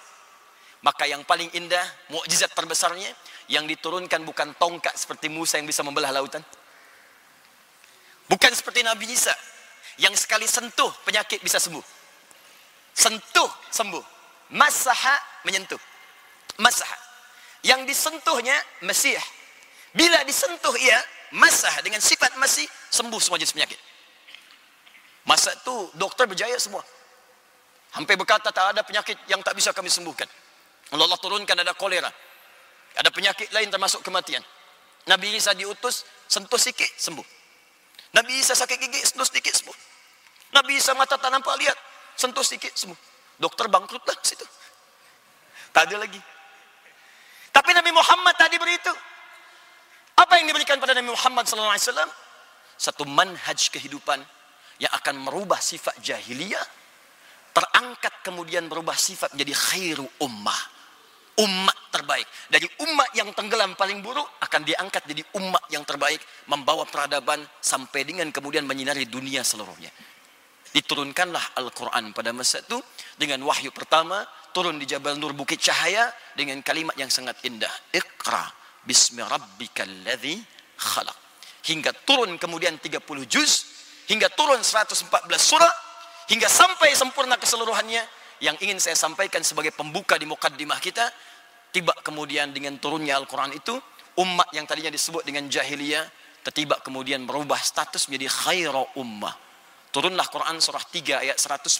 [0.86, 1.82] maka yang paling indah,
[2.14, 3.10] mukjizat terbesarnya
[3.50, 6.46] yang diturunkan bukan tongkat seperti Musa yang bisa membelah lautan.
[8.30, 9.34] Bukan seperti Nabi Isa
[9.98, 11.95] yang sekali sentuh penyakit bisa sembuh
[12.96, 14.02] sentuh sembuh.
[14.56, 15.80] Masaha menyentuh.
[16.58, 16.96] Masaha.
[17.62, 18.56] Yang disentuhnya
[18.88, 19.20] masih.
[19.92, 20.98] Bila disentuh ia
[21.36, 21.84] masah.
[21.84, 23.80] Dengan sifat masih sembuh semua jenis penyakit.
[25.28, 26.82] Masa itu dokter berjaya semua.
[27.98, 30.28] Hampir berkata tak ada penyakit yang tak bisa kami sembuhkan.
[30.94, 32.12] Allah, Allah turunkan ada kolera.
[32.96, 34.44] Ada penyakit lain termasuk kematian.
[35.10, 37.26] Nabi Isa diutus sentuh sikit sembuh.
[38.16, 39.78] Nabi Isa sakit gigi sentuh sedikit sembuh.
[40.56, 41.78] Nabi Isa mata tak nampak lihat
[42.16, 42.98] sentuh sedikit semua.
[43.36, 44.48] Dokter bangkrut lah situ.
[45.76, 46.20] Tak ada lagi.
[47.52, 48.92] Tapi Nabi Muhammad tadi beritu.
[50.16, 52.12] Apa yang diberikan pada Nabi Muhammad sallallahu alaihi wasallam?
[52.76, 54.24] Satu manhaj kehidupan
[54.80, 56.64] yang akan merubah sifat jahiliyah
[57.56, 60.76] terangkat kemudian berubah sifat menjadi khairu ummah
[61.36, 66.20] umat terbaik dari umat yang tenggelam paling buruk akan diangkat jadi umat yang terbaik
[66.52, 69.92] membawa peradaban sampai dengan kemudian menyinari dunia seluruhnya
[70.76, 72.76] diturunkanlah Al-Quran pada masa itu
[73.16, 78.44] dengan wahyu pertama turun di Jabal Nur Bukit Cahaya dengan kalimat yang sangat indah Iqra
[78.84, 80.36] bismi rabbikal ladzi
[80.76, 81.16] khalaq.
[81.64, 83.52] Hingga turun kemudian 30 juz
[84.12, 85.08] hingga turun 114
[85.40, 85.74] surah
[86.28, 88.28] hingga sampai sempurna keseluruhannya.
[88.44, 91.08] Yang ingin saya sampaikan sebagai pembuka di mukaddimah kita
[91.72, 93.80] tiba kemudian dengan turunnya Al-Quran itu
[94.20, 96.04] umat yang tadinya disebut dengan jahiliyah
[96.52, 99.45] tiba kemudian berubah status menjadi khairu ummah
[99.96, 101.72] Turunlah Quran surah 3 ayat 110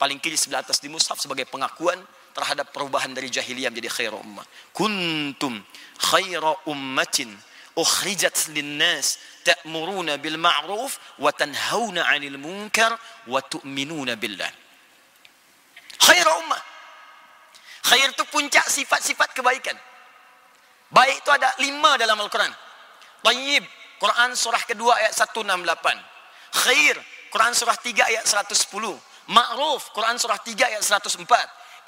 [0.00, 2.00] paling kiri sebelah atas di mushaf sebagai pengakuan
[2.32, 4.48] terhadap perubahan dari jahiliyah menjadi khairu ummah.
[4.72, 5.60] Kuntum
[6.08, 7.28] khairu ummatin
[7.76, 12.96] ukhrijat linnas ta'muruna bil ma'ruf wa tanhauna 'anil munkar
[13.28, 14.48] wa tu'minuna billah.
[16.00, 16.62] Khairu ummah.
[17.84, 19.76] Khair itu puncak sifat-sifat kebaikan.
[20.88, 22.48] Baik itu ada lima dalam Al-Quran.
[23.20, 23.68] Tayyib,
[24.00, 25.44] Quran surah kedua ayat 168.
[26.64, 26.96] Khair,
[27.34, 28.78] Quran surah 3 ayat 110.
[29.34, 31.26] Ma'ruf, Quran surah 3 ayat 104.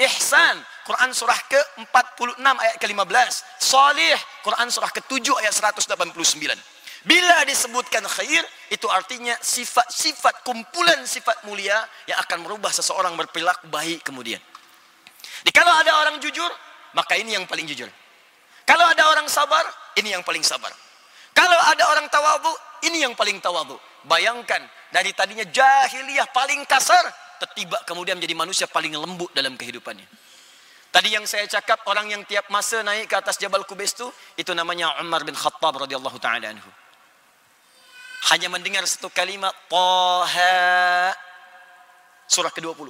[0.03, 3.33] Ihsan, Quran surah ke-46 ayat ke-15.
[3.63, 6.19] Salih, Quran surah ke-7 ayat 189.
[7.07, 8.43] Bila disebutkan khair,
[8.75, 11.79] itu artinya sifat-sifat kumpulan sifat mulia
[12.11, 14.43] yang akan merubah seseorang berperilaku baik kemudian.
[15.47, 16.51] Jadi kalau ada orang jujur,
[16.99, 17.87] maka ini yang paling jujur.
[18.67, 19.63] Kalau ada orang sabar,
[19.95, 20.75] ini yang paling sabar.
[21.37, 22.53] Kalau ada orang tawadhu,
[22.89, 23.77] ini yang paling tawadhu.
[24.09, 27.05] Bayangkan dari tadinya jahiliyah paling kasar
[27.37, 30.09] tertiba kemudian menjadi manusia paling lembut dalam kehidupannya.
[30.89, 34.09] Tadi yang saya cakap orang yang tiap masa naik ke atas Jabal Kubais itu
[34.41, 36.71] itu namanya Umar bin Khattab radhiyallahu taala anhu.
[38.33, 41.13] Hanya mendengar satu kalimat Taha.
[42.27, 42.89] Surah ke-20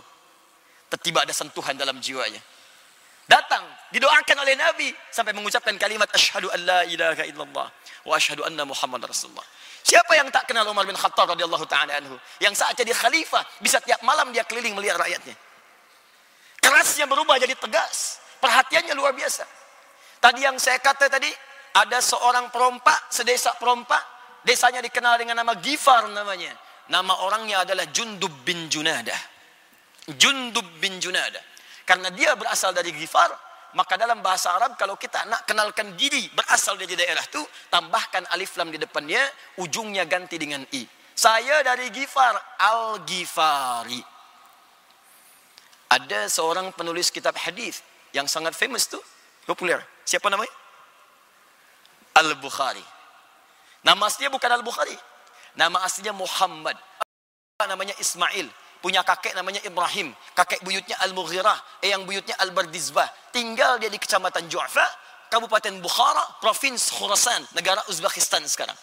[0.87, 2.39] tertiba ada sentuhan dalam jiwanya
[3.27, 7.69] datang didoakan oleh Nabi sampai mengucapkan kalimat asyhadu an la ilaha illallah
[8.07, 9.45] wa asyhadu anna muhammad rasulullah
[9.87, 12.19] Siapa yang tak kenal Umar bin Khattab radhiyallahu taala anhu?
[12.43, 15.39] Yang saat jadi khalifah bisa tiap malam dia keliling melihat rakyatnya.
[16.59, 18.19] Kerasnya berubah jadi tegas.
[18.43, 19.47] Perhatiannya luar biasa.
[20.19, 21.31] Tadi yang saya kata tadi,
[21.79, 24.03] ada seorang perompak, sedesa perompak,
[24.43, 26.51] desanya dikenal dengan nama Gifar namanya.
[26.91, 29.19] Nama orangnya adalah Jundub bin Junadah.
[30.19, 31.43] Jundub bin Junadah.
[31.87, 33.31] Karena dia berasal dari Gifar,
[33.79, 37.39] maka dalam bahasa Arab kalau kita nak kenalkan diri berasal dari daerah tu,
[37.71, 39.23] tambahkan alif lam di depannya,
[39.63, 40.83] ujungnya ganti dengan i.
[41.15, 44.03] Saya dari Gifar, Al-Gifari.
[45.87, 47.81] Ada seorang penulis kitab hadis
[48.11, 48.99] yang sangat famous tu,
[49.47, 49.79] popular.
[50.03, 50.51] Siapa namanya?
[52.19, 52.83] Al-Bukhari.
[53.87, 54.97] Nama aslinya bukan Al-Bukhari.
[55.55, 56.75] Nama aslinya Muhammad.
[57.63, 58.51] Namanya Ismail.
[58.81, 60.13] Punya kakek namanya Ibrahim.
[60.37, 61.83] Kakek buyutnya Al-Mughirah.
[61.83, 63.09] Eh, yang buyutnya Al-Bardizbah.
[63.33, 64.87] Tinggal dia di kecamatan Ju'fa,
[65.33, 68.77] Kabupaten Bukhara, Provinsi Khurasan, negara Uzbekistan sekarang.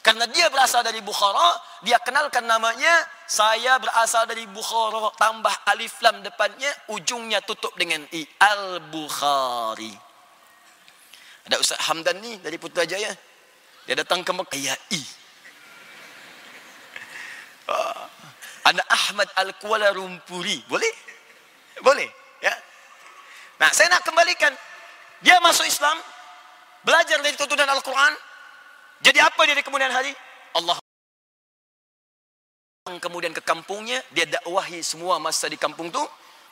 [0.00, 6.24] Karena dia berasal dari Bukhara, dia kenalkan namanya, saya berasal dari Bukhara, tambah alif lam
[6.24, 8.24] depannya, ujungnya tutup dengan i.
[8.24, 9.92] Al-Bukhari.
[11.52, 13.12] Ada Ustaz Hamdan ni dari Putrajaya.
[13.84, 15.02] Dia datang ke Mekah, ya i.
[17.70, 18.10] Ah.
[18.64, 20.60] Ada Ahmad Al-Kuala Rumpuri.
[20.68, 20.92] Boleh?
[21.80, 22.08] Boleh.
[22.44, 22.54] Ya.
[23.60, 24.52] Nah, saya nak kembalikan.
[25.20, 26.00] Dia masuk Islam,
[26.80, 28.12] belajar dari tuntunan Al-Quran,
[29.04, 30.12] jadi apa dia di kemudian hari?
[30.56, 30.80] Allah
[32.98, 36.02] kemudian ke kampungnya, dia dakwahi semua masa di kampung tu,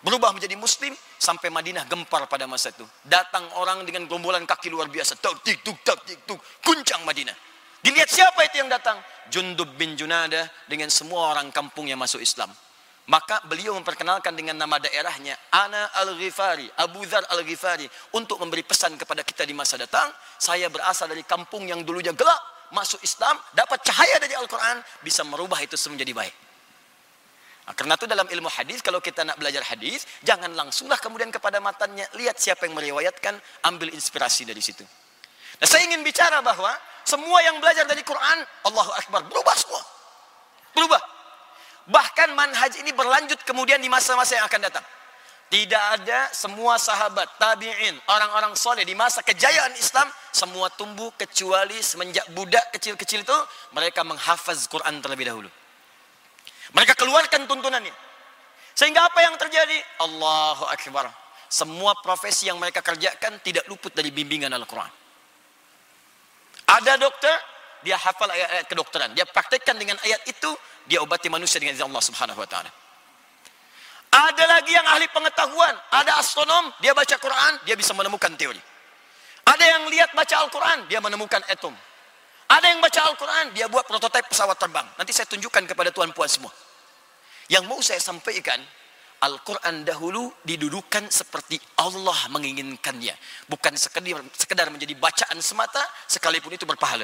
[0.05, 2.87] berubah menjadi muslim sampai Madinah gempar pada masa itu.
[3.03, 7.48] Datang orang dengan gombolan kaki luar biasa, tak tik tuk tak tik tuk, guncang Madinah.
[7.89, 9.01] Dilihat siapa itu yang datang?
[9.33, 12.53] Jundub bin Junada dengan semua orang kampung yang masuk Islam.
[13.09, 19.25] Maka beliau memperkenalkan dengan nama daerahnya Ana Al-Ghifari, Abu Dhar Al-Ghifari untuk memberi pesan kepada
[19.25, 24.21] kita di masa datang, saya berasal dari kampung yang dulunya gelap, masuk Islam, dapat cahaya
[24.21, 26.35] dari Al-Quran, bisa merubah itu semua menjadi baik.
[27.65, 31.57] Nah, karena itu dalam ilmu hadis kalau kita nak belajar hadis, jangan langsunglah kemudian kepada
[31.57, 33.33] matanya lihat siapa yang meriwayatkan,
[33.65, 34.85] ambil inspirasi dari situ.
[35.59, 36.71] Nah, saya ingin bicara bahwa
[37.03, 38.39] semua yang belajar dari Quran,
[38.69, 39.83] Allahu Akbar, berubah semua.
[40.77, 41.03] Berubah.
[41.89, 44.85] Bahkan manhaj ini berlanjut kemudian di masa-masa yang akan datang.
[45.49, 52.29] Tidak ada semua sahabat, tabi'in, orang-orang soleh di masa kejayaan Islam, semua tumbuh kecuali semenjak
[52.37, 53.39] budak kecil-kecil itu,
[53.73, 55.49] mereka menghafaz Quran terlebih dahulu.
[56.77, 57.97] Mereka keluarkan tuntunannya.
[58.77, 59.81] Sehingga apa yang terjadi?
[60.05, 61.09] Allahu Akbar.
[61.49, 64.93] Semua profesi yang mereka kerjakan tidak luput dari bimbingan Al-Quran.
[66.69, 67.33] Ada dokter,
[67.81, 69.11] dia hafal ayat-ayat kedokteran.
[69.17, 70.51] Dia praktekkan dengan ayat itu,
[70.85, 72.71] dia obati manusia dengan izin Allah Subhanahu wa taala.
[74.09, 78.61] Ada lagi yang ahli pengetahuan, ada astronom, dia baca Quran, dia bisa menemukan teori.
[79.49, 81.73] Ada yang lihat baca Al-Quran, dia menemukan atom.
[82.49, 84.85] Ada yang baca Al-Quran, dia buat prototipe pesawat terbang.
[84.97, 86.53] Nanti saya tunjukkan kepada tuan puan semua.
[87.49, 88.61] Yang mau saya sampaikan,
[89.19, 93.15] Al-Quran dahulu didudukan seperti Allah menginginkannya.
[93.51, 97.03] Bukan sekedar, sekedar menjadi bacaan semata, sekalipun itu berpahala.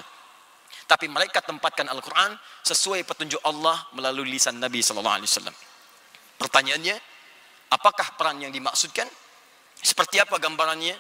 [0.86, 5.56] Tapi mereka tempatkan Al-Quran sesuai petunjuk Allah melalui lisan Nabi Sallallahu Alaihi Wasallam.
[6.38, 6.96] Pertanyaannya,
[7.74, 9.08] apakah peran yang dimaksudkan?
[9.80, 10.94] Seperti apa gambarannya?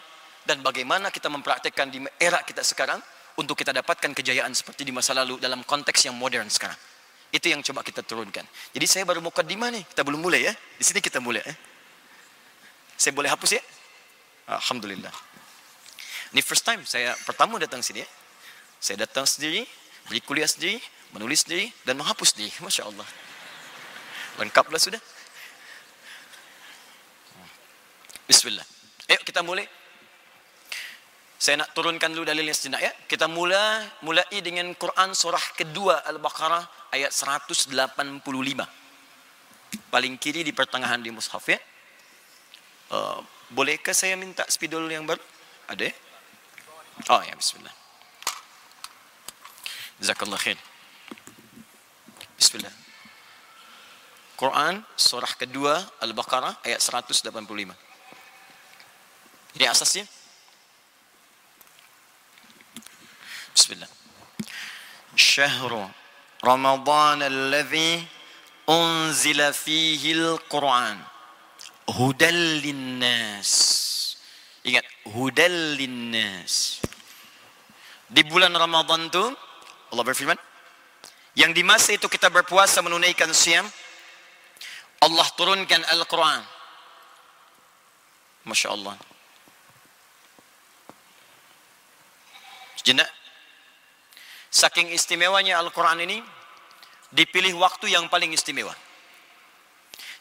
[0.44, 3.00] Dan bagaimana kita mempraktekkan di era kita sekarang
[3.38, 6.76] untuk kita dapatkan kejayaan seperti di masa lalu dalam konteks yang modern sekarang?
[7.34, 8.46] Itu yang coba kita turunkan.
[8.70, 9.82] Jadi saya baru mau mukadimah nih.
[9.90, 10.54] Kita belum mulai ya.
[10.54, 11.54] Di sini kita mulai ya.
[12.94, 13.62] Saya boleh hapus ya?
[14.54, 15.10] Alhamdulillah.
[16.30, 18.08] Ini first time saya pertama datang sini ya.
[18.78, 19.66] Saya datang sendiri,
[20.06, 20.78] beri kuliah sendiri,
[21.10, 22.54] menulis sendiri dan menghapus sendiri.
[22.62, 23.08] Masya Allah.
[24.38, 25.02] Lengkaplah sudah.
[28.30, 28.66] Bismillah.
[29.10, 29.66] Ayo kita mulai.
[31.38, 32.92] Saya nak turunkan dulu dalilnya sejenak ya.
[33.04, 37.74] Kita mula mulai dengan Quran surah kedua Al-Baqarah ayat 185.
[39.90, 41.58] Paling kiri di pertengahan di mushaf ya.
[42.94, 43.18] Uh,
[43.50, 45.20] bolehkah saya minta spidol yang baru?
[45.66, 45.94] Ada ya?
[47.10, 47.74] Oh ya, bismillah.
[49.98, 50.58] Jazakallah khair.
[52.38, 52.70] Bismillah.
[54.34, 57.30] Quran surah kedua Al-Baqarah ayat 185.
[59.54, 60.06] Ini asasnya.
[63.54, 63.88] Bismillah.
[65.14, 65.86] Syahru
[66.42, 68.02] Ramadan alladhi
[68.66, 71.14] unzila fihi al-Quran
[71.94, 73.50] hudal linnas.
[74.64, 76.80] Ingat, hudal linnas.
[78.08, 79.24] Di bulan Ramadan tu
[79.92, 80.38] Allah berfirman,
[81.38, 83.66] yang di masa itu kita berpuasa menunaikan siam,
[85.02, 86.42] Allah turunkan Al-Quran.
[88.48, 88.94] Masya Allah.
[92.80, 93.23] Sejenak.
[94.54, 96.22] Saking istimewanya Al-Quran ini,
[97.10, 98.70] dipilih waktu yang paling istimewa.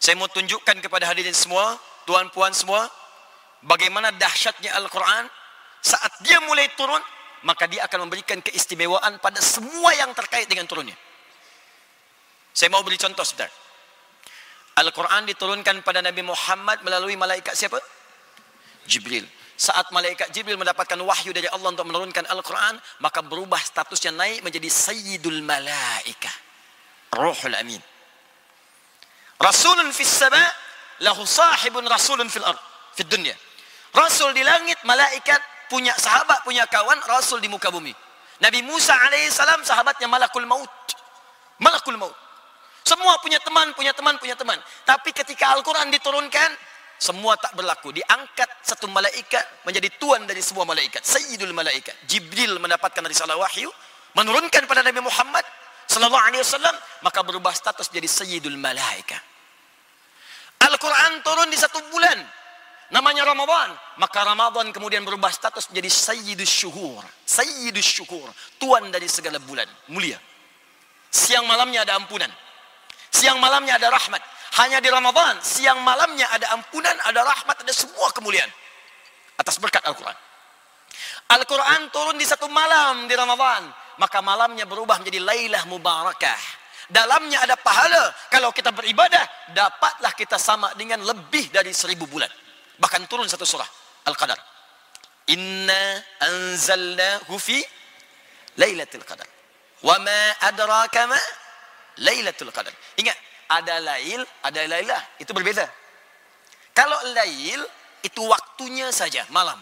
[0.01, 1.77] Saya mau tunjukkan kepada hadirin semua,
[2.09, 2.89] tuan puan semua,
[3.61, 5.29] bagaimana dahsyatnya Al-Quran
[5.85, 6.97] saat dia mulai turun,
[7.45, 10.97] maka dia akan memberikan keistimewaan pada semua yang terkait dengan turunnya.
[12.57, 13.53] Saya mau beri contoh sebentar.
[14.81, 17.77] Al-Quran diturunkan pada Nabi Muhammad melalui malaikat siapa?
[18.89, 19.29] Jibril.
[19.53, 22.75] Saat malaikat Jibril mendapatkan wahyu dari Allah untuk menurunkan Al-Quran,
[23.05, 26.33] maka berubah statusnya naik menjadi Sayyidul Malaika.
[27.13, 27.81] Ruhul Amin.
[29.37, 30.41] Rasulun fis sama
[31.05, 32.57] lahu sahibun rasulun fil ard,
[32.97, 33.35] fid dunya.
[33.93, 35.37] Rasul di langit, malaikat
[35.69, 37.93] punya sahabat, punya kawan, rasul di muka bumi.
[38.41, 40.69] Nabi Musa alaihissalam sahabatnya malakul maut.
[41.61, 42.17] Malakul maut.
[42.83, 44.59] Semua punya teman, punya teman, punya teman.
[44.83, 46.49] Tapi ketika Al-Quran diturunkan,
[47.03, 47.91] semua tak berlaku.
[47.91, 51.03] Diangkat satu malaikat menjadi tuan dari semua malaikat.
[51.03, 52.07] Sayyidul malaikat.
[52.07, 53.67] Jibril mendapatkan risalah wahyu,
[54.15, 55.43] menurunkan pada Nabi Muhammad
[55.91, 59.19] sallallahu alaihi wasallam, maka berubah status jadi Sayyidul malaikat.
[60.63, 62.23] Al-Quran turun di satu bulan.
[62.95, 63.75] Namanya Ramadan.
[63.99, 67.03] Maka Ramadan kemudian berubah status menjadi Sayyidus Syuhur.
[67.27, 68.31] Sayyidus Syuhur.
[68.55, 69.67] Tuan dari segala bulan.
[69.91, 70.15] Mulia.
[71.11, 72.31] Siang malamnya ada ampunan.
[73.11, 74.21] Siang malamnya ada rahmat.
[74.53, 78.49] Hanya di Ramadan, siang malamnya ada ampunan, ada rahmat, ada semua kemuliaan.
[79.37, 80.13] Atas berkat Al-Quran.
[81.33, 83.65] Al-Quran turun di satu malam di Ramadan.
[83.97, 86.41] Maka malamnya berubah menjadi Lailah Mubarakah.
[86.89, 88.13] Dalamnya ada pahala.
[88.29, 89.25] Kalau kita beribadah,
[89.57, 92.29] dapatlah kita sama dengan lebih dari seribu bulan.
[92.77, 93.65] Bahkan turun satu surah.
[94.05, 94.37] Al-Qadar.
[95.33, 95.97] Inna
[96.29, 97.57] anzalnahu fi
[98.61, 99.25] Lailatul Qadar.
[99.81, 101.17] Wa ma adraka ma
[102.05, 102.73] Lailatul Qadar.
[103.01, 103.17] Ingat,
[103.53, 105.01] ada lail, ada lailah.
[105.21, 105.69] Itu berbeza.
[106.73, 107.61] Kalau lail,
[108.01, 109.61] itu waktunya saja, malam.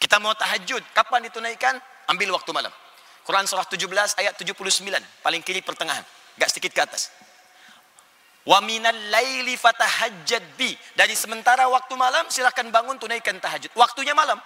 [0.00, 1.76] Kita mau tahajud, kapan ditunaikan?
[2.08, 2.72] Ambil waktu malam.
[3.26, 6.06] Quran surah 17 ayat 79, paling kiri pertengahan,
[6.38, 7.10] gak sedikit ke atas.
[8.46, 10.70] Wa minal laili fatahajjad bi.
[10.94, 13.74] Dari sementara waktu malam silakan bangun tunaikan tahajud.
[13.74, 14.38] Waktunya malam.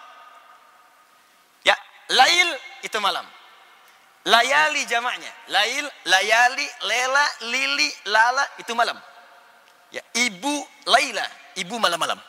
[1.60, 1.76] Ya,
[2.08, 2.48] lail
[2.80, 3.28] itu malam.
[4.28, 5.32] Layali jamaknya.
[5.48, 8.96] Lail, layali, lela, lili, lala itu malam.
[9.90, 11.24] Ya, ibu Laila,
[11.56, 12.20] ibu malam-malam.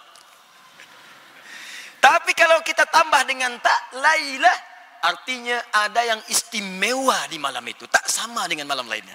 [2.01, 4.49] Tapi kalau kita tambah dengan tak Laila,
[5.05, 9.13] artinya ada yang istimewa di malam itu, tak sama dengan malam lainnya.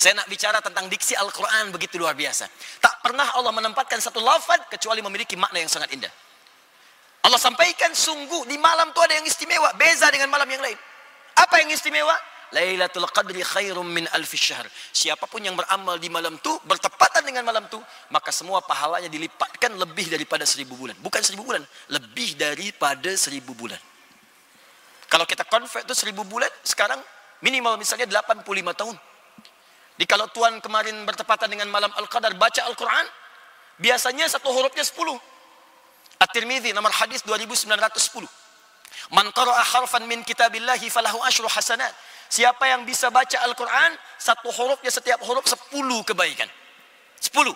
[0.00, 2.48] Saya nak bicara tentang diksi Al-Quran begitu luar biasa.
[2.80, 6.10] Tak pernah Allah menempatkan satu lafad kecuali memiliki makna yang sangat indah.
[7.24, 10.76] Allah sampaikan sungguh di malam itu ada yang istimewa, beza dengan malam yang lain.
[11.34, 12.14] Apa yang istimewa?
[12.54, 14.62] Lailatul Qadri khairum min alfi syahr.
[14.94, 17.82] Siapapun yang beramal di malam itu, bertepatan dengan malam itu,
[18.14, 20.94] maka semua pahalanya dilipatkan lebih daripada seribu bulan.
[21.02, 23.80] Bukan seribu bulan, lebih daripada seribu bulan.
[25.10, 27.02] Kalau kita convert itu seribu bulan, sekarang
[27.42, 28.46] minimal misalnya 85
[28.78, 28.96] tahun.
[29.94, 33.06] Di kalau Tuhan kemarin bertepatan dengan malam Al-Qadar baca Al-Quran,
[33.82, 35.18] biasanya satu hurufnya 10.
[36.22, 38.43] At-Tirmidzi nomor hadis 2910.
[39.12, 41.92] Man qara'a harfan min kitabillahi falahu asyru hasanat.
[42.28, 46.48] Siapa yang bisa baca Al-Quran, satu hurufnya setiap huruf sepuluh kebaikan.
[47.20, 47.54] Sepuluh.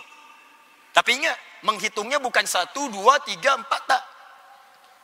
[0.95, 1.37] Tapi ingat,
[1.67, 4.03] menghitungnya bukan satu, dua, tiga, empat, tak.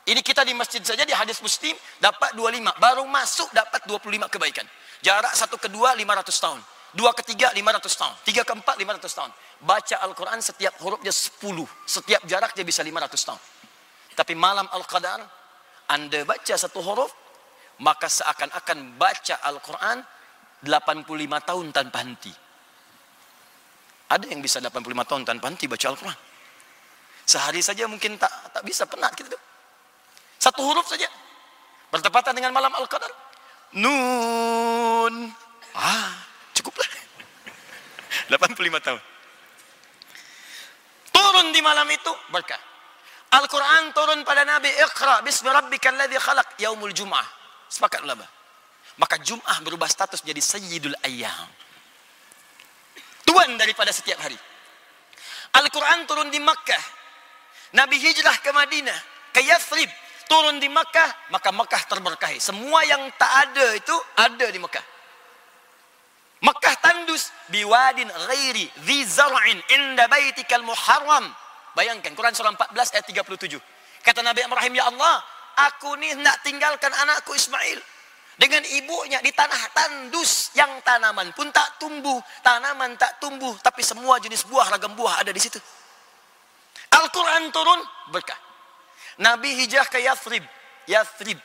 [0.06, 2.78] Ini kita di masjid saja di hadis muslim dapat 25.
[2.78, 4.66] Baru masuk dapat 25 kebaikan.
[5.02, 6.60] Jarak satu kedua 500 tahun.
[6.94, 8.14] Dua ketiga 500 tahun.
[8.22, 9.32] Tiga keempat 500 tahun.
[9.66, 11.42] Baca Al-Quran setiap hurufnya 10.
[11.90, 13.42] Setiap jarak dia bisa 500 tahun.
[14.14, 15.26] Tapi malam Al-Qadar
[15.90, 17.12] anda baca satu huruf,
[17.82, 20.02] maka seakan-akan baca Al-Quran
[20.64, 22.34] 85 tahun tanpa henti.
[24.06, 26.20] Ada yang bisa 85 tahun tanpa henti baca Al-Quran.
[27.26, 29.34] Sehari saja mungkin tak tak bisa penat gitu.
[30.38, 31.10] Satu huruf saja.
[31.90, 33.10] Bertepatan dengan malam Al-Qadar.
[33.82, 35.34] Nun.
[35.74, 36.14] Ah,
[36.54, 36.86] cukuplah.
[38.30, 39.02] 85 tahun.
[41.12, 42.75] Turun di malam itu berkah.
[43.34, 47.26] Al-Quran turun pada Nabi Iqra bismi rabbikal ladzi khalaq yaumul jum'ah.
[47.68, 48.24] Sepakat ulama.
[48.96, 51.50] Maka Jum'ah berubah status jadi Sayyidul Ayyam.
[53.28, 54.38] Tuan daripada setiap hari.
[55.56, 56.84] Al-Quran turun di Makkah.
[57.76, 58.96] Nabi hijrah ke Madinah,
[59.36, 59.92] ke Yathrib,
[60.32, 62.40] turun di Makkah, maka Makkah terberkahi.
[62.40, 64.86] Semua yang tak ada itu ada di Makkah.
[66.40, 71.26] Makkah tandus biwadin ghairi dhi zar'in inda baitikal muharram
[71.76, 73.60] Bayangkan Quran surah 14 ayat 37.
[74.00, 75.20] Kata Nabi Ibrahim, "Ya Allah,
[75.60, 77.84] aku ni nak tinggalkan anakku Ismail
[78.40, 84.24] dengan ibunya di tanah tandus yang tanaman pun tak tumbuh, tanaman tak tumbuh, tapi semua
[84.24, 85.60] jenis buah ragam buah ada di situ."
[86.96, 87.80] Al-Quran turun
[88.16, 88.40] berkah.
[89.20, 90.44] Nabi hijrah ke Yathrib.
[90.88, 91.40] Yathrib.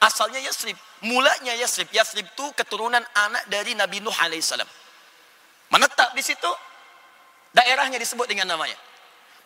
[0.00, 0.76] Asalnya Yathrib.
[1.04, 1.88] Mulanya Yathrib.
[1.92, 4.68] Yathrib itu keturunan anak dari Nabi Nuh alaihissalam.
[5.72, 6.48] Menetap di situ.
[7.52, 8.76] Daerahnya disebut dengan namanya.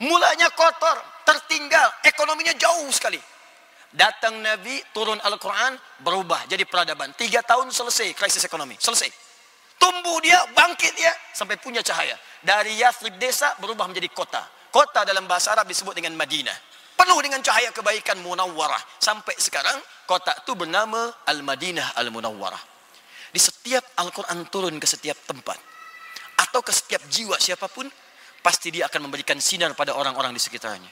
[0.01, 0.97] Mulanya kotor,
[1.29, 3.21] tertinggal, ekonominya jauh sekali.
[3.91, 7.13] Datang Nabi, turun Al-Quran, berubah jadi peradaban.
[7.19, 9.11] Tiga tahun selesai krisis ekonomi, selesai.
[9.81, 12.15] Tumbuh dia, bangkit dia, sampai punya cahaya.
[12.41, 14.41] Dari Yathrib desa berubah menjadi kota.
[14.71, 16.55] Kota dalam bahasa Arab disebut dengan Madinah.
[16.95, 18.79] Penuh dengan cahaya kebaikan munawwarah.
[19.01, 22.61] Sampai sekarang, kota itu bernama Al-Madinah Al-Munawwarah.
[23.33, 25.57] Di setiap Al-Quran turun ke setiap tempat.
[26.45, 27.89] Atau ke setiap jiwa siapapun,
[28.41, 30.91] pasti dia akan memberikan sinar pada orang-orang di sekitarnya.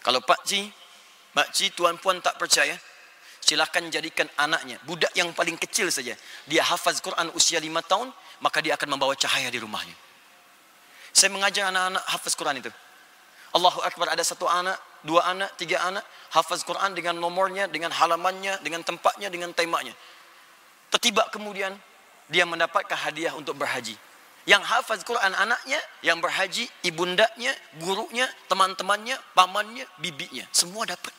[0.00, 0.66] Kalau Pak Cik,
[1.36, 2.72] Mak Cik, Tuan Puan tak percaya,
[3.40, 6.16] silakan jadikan anaknya, budak yang paling kecil saja,
[6.48, 9.96] dia hafaz Quran usia lima tahun, maka dia akan membawa cahaya di rumahnya.
[11.12, 12.70] Saya mengajar anak-anak hafaz Quran itu.
[13.50, 18.62] Allahu Akbar ada satu anak, dua anak, tiga anak, hafaz Quran dengan nomornya, dengan halamannya,
[18.62, 19.90] dengan tempatnya, dengan temanya.
[20.90, 21.74] Tertiba kemudian,
[22.30, 23.98] dia mendapatkan hadiah untuk berhaji.
[24.48, 30.48] Yang hafaz Quran anaknya, yang berhaji ibundanya, gurunya, teman-temannya, pamannya, bibinya.
[30.50, 31.12] Semua dapat.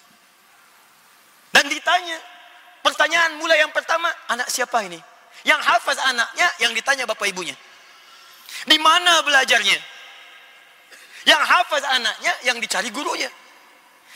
[1.54, 2.18] Dan ditanya,
[2.82, 4.98] pertanyaan mula yang pertama, anak siapa ini?
[5.46, 7.54] Yang hafaz anaknya, yang ditanya bapak ibunya.
[8.66, 9.78] Di mana belajarnya?
[11.30, 13.30] Yang hafaz anaknya, yang dicari gurunya.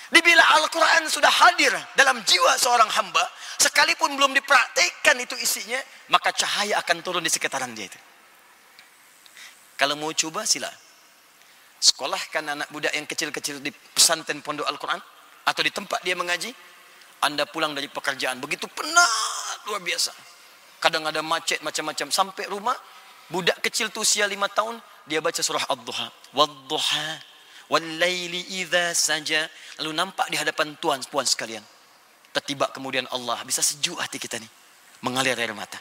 [0.09, 3.25] Dibila Al-Quran sudah hadir dalam jiwa seorang hamba,
[3.57, 7.99] sekalipun belum dipraktikkan itu isinya, maka cahaya akan turun di sekitaran dia itu.
[9.75, 10.71] Kalau mau coba sila.
[11.75, 14.97] Sekolahkan anak budak yang kecil-kecil di pesantren pondok Al-Quran
[15.45, 16.49] atau di tempat dia mengaji.
[17.21, 20.11] Anda pulang dari pekerjaan begitu penat luar biasa.
[20.79, 22.75] Kadang ada macet macam-macam sampai rumah
[23.31, 26.07] budak kecil tu usia lima tahun dia baca surah Ad-Duha.
[26.33, 27.07] Wad-Duha
[27.69, 29.45] wal-laili idza saja.
[29.81, 31.63] Lalu nampak di hadapan tuan puan sekalian.
[32.31, 34.47] Tertiba kemudian Allah bisa sejuk hati kita ni
[35.03, 35.79] mengalir air mata.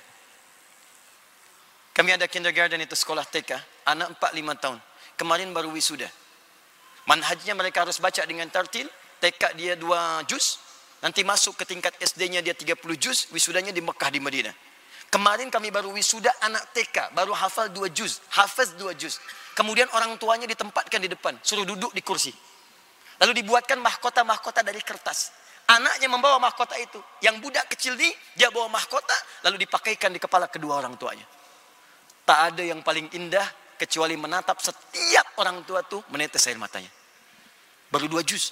[1.94, 4.78] Kami ada kindergarten itu sekolah TK, anak 4 5 tahun.
[5.14, 6.08] Kemarin baru wisuda.
[7.04, 8.88] Manhajnya mereka harus baca dengan tartil,
[9.20, 10.58] TK dia 2 juz,
[11.04, 14.56] nanti masuk ke tingkat SD-nya dia 30 juz, wisudanya di Mekah di Madinah.
[15.12, 19.20] Kemarin kami baru wisuda anak TK, baru hafal 2 juz, hafaz 2 juz.
[19.54, 22.32] Kemudian orang tuanya ditempatkan di depan, suruh duduk di kursi.
[23.22, 25.30] Lalu dibuatkan mahkota-mahkota dari kertas.
[25.64, 26.98] Anaknya membawa mahkota itu.
[27.22, 29.14] Yang budak kecil ni, dia bawa mahkota,
[29.46, 31.24] lalu dipakaikan di kepala kedua orang tuanya.
[32.26, 33.44] Tak ada yang paling indah
[33.76, 36.90] kecuali menatap setiap orang tua tu menetes air matanya.
[37.90, 38.50] Baru dua juz.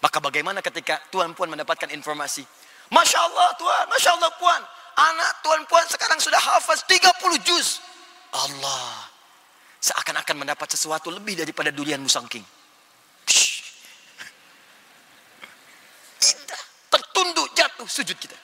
[0.00, 2.42] Maka bagaimana ketika tuan puan mendapatkan informasi?
[2.90, 4.62] Masya Allah tuan, Masya Allah puan.
[4.92, 7.80] Anak tuan puan sekarang sudah hafaz 30 juz.
[8.32, 9.08] Allah.
[9.82, 12.44] Seakan-akan mendapat sesuatu lebih daripada durian musangking.
[16.22, 16.62] Indah.
[16.92, 18.36] Tertunduk jatuh sujud kita.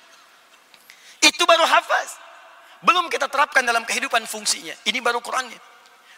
[1.22, 2.27] Itu baru hafaz.
[2.82, 4.74] Belum kita terapkan dalam kehidupan fungsinya.
[4.86, 5.58] Ini baru Qurannya.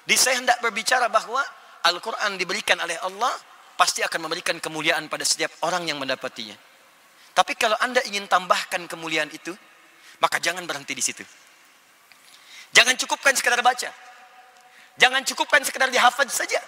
[0.04, 1.40] Di saya hendak berbicara bahawa
[1.88, 3.32] Al-Quran diberikan oleh Allah
[3.76, 6.52] pasti akan memberikan kemuliaan pada setiap orang yang mendapatinya.
[7.32, 9.56] Tapi kalau anda ingin tambahkan kemuliaan itu,
[10.20, 11.24] maka jangan berhenti di situ.
[12.76, 13.88] Jangan cukupkan sekadar baca.
[15.00, 16.60] Jangan cukupkan sekadar dihafaz saja.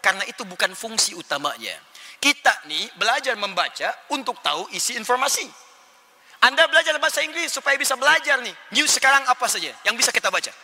[0.00, 1.76] Karena itu bukan fungsi utamanya.
[2.16, 5.65] Kita nih belajar membaca untuk tahu isi informasi.
[6.46, 8.54] Anda belajar bahasa Inggris supaya bisa belajar nih.
[8.78, 10.54] News sekarang apa saja yang bisa kita baca.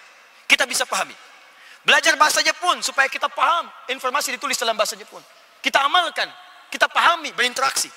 [0.47, 1.14] Kita bisa pahami.
[1.83, 5.18] Belajar bahasa Jepun supaya kita paham informasi ditulis dalam bahasa Jepun.
[5.59, 6.30] Kita amalkan,
[6.70, 7.91] kita pahami, berinteraksi.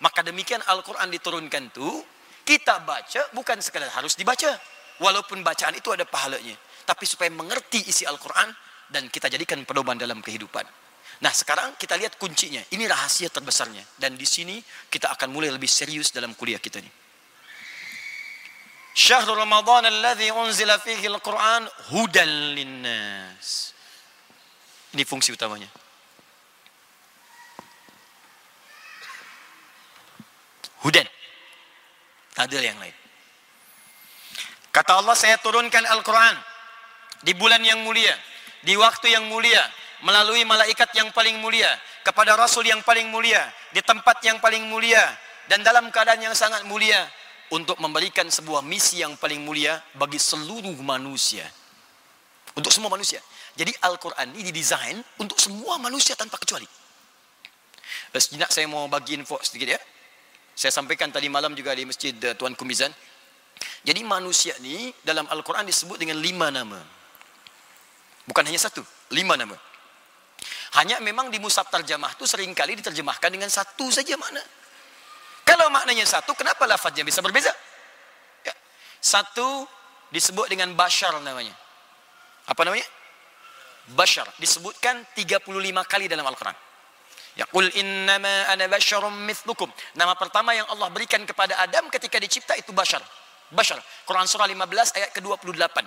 [0.00, 2.00] Maka demikian Al-Quran diturunkan itu,
[2.40, 4.56] kita baca bukan sekadar harus dibaca.
[5.04, 6.56] Walaupun bacaan itu ada pahalanya.
[6.88, 8.48] Tapi supaya mengerti isi Al-Quran
[8.88, 10.64] dan kita jadikan pedoman dalam kehidupan.
[11.20, 12.64] Nah sekarang kita lihat kuncinya.
[12.72, 13.84] Ini rahasia terbesarnya.
[14.00, 14.56] Dan di sini
[14.88, 16.99] kita akan mulai lebih serius dalam kuliah kita ini.
[18.94, 23.72] Syahrul Ramadan alladhi unzila fihi al-Quran hudan linnas.
[24.90, 25.70] Ini fungsi utamanya.
[30.82, 31.06] Hudan.
[32.34, 32.96] Tak ada yang lain.
[34.70, 36.34] Kata Allah saya turunkan Al-Quran
[37.26, 38.14] di bulan yang mulia,
[38.62, 39.60] di waktu yang mulia,
[40.00, 41.68] melalui malaikat yang paling mulia
[42.00, 45.04] kepada rasul yang paling mulia di tempat yang paling mulia
[45.50, 47.04] dan dalam keadaan yang sangat mulia
[47.50, 51.46] untuk memberikan sebuah misi yang paling mulia bagi seluruh manusia.
[52.54, 53.22] Untuk semua manusia.
[53.54, 56.66] Jadi Al-Quran ini didesain untuk semua manusia tanpa kecuali.
[58.14, 59.80] Sejenak saya mau bagi info sedikit ya.
[60.54, 62.90] Saya sampaikan tadi malam juga di masjid uh, Tuan Kumizan.
[63.86, 66.78] Jadi manusia ni dalam Al-Quran disebut dengan lima nama.
[68.26, 68.82] Bukan hanya satu
[69.14, 69.56] lima nama.
[70.78, 74.42] Hanya memang di musab terjemah itu seringkali diterjemahkan dengan satu saja makna.
[75.50, 77.50] Kalau maknanya satu, kenapa lafaznya bisa berbeza?
[78.46, 78.54] Ya.
[79.02, 79.66] Satu
[80.14, 81.50] disebut dengan bashar namanya.
[82.46, 82.86] Apa namanya?
[83.98, 84.30] Bashar.
[84.38, 85.50] Disebutkan 35
[85.90, 86.54] kali dalam Al-Quran.
[87.34, 89.66] Ya qul innama ana basyarum mithlukum.
[89.98, 93.02] Nama pertama yang Allah berikan kepada Adam ketika dicipta itu bashar.
[93.50, 93.82] Bashar.
[94.06, 95.78] Quran surah 15 ayat ke-28.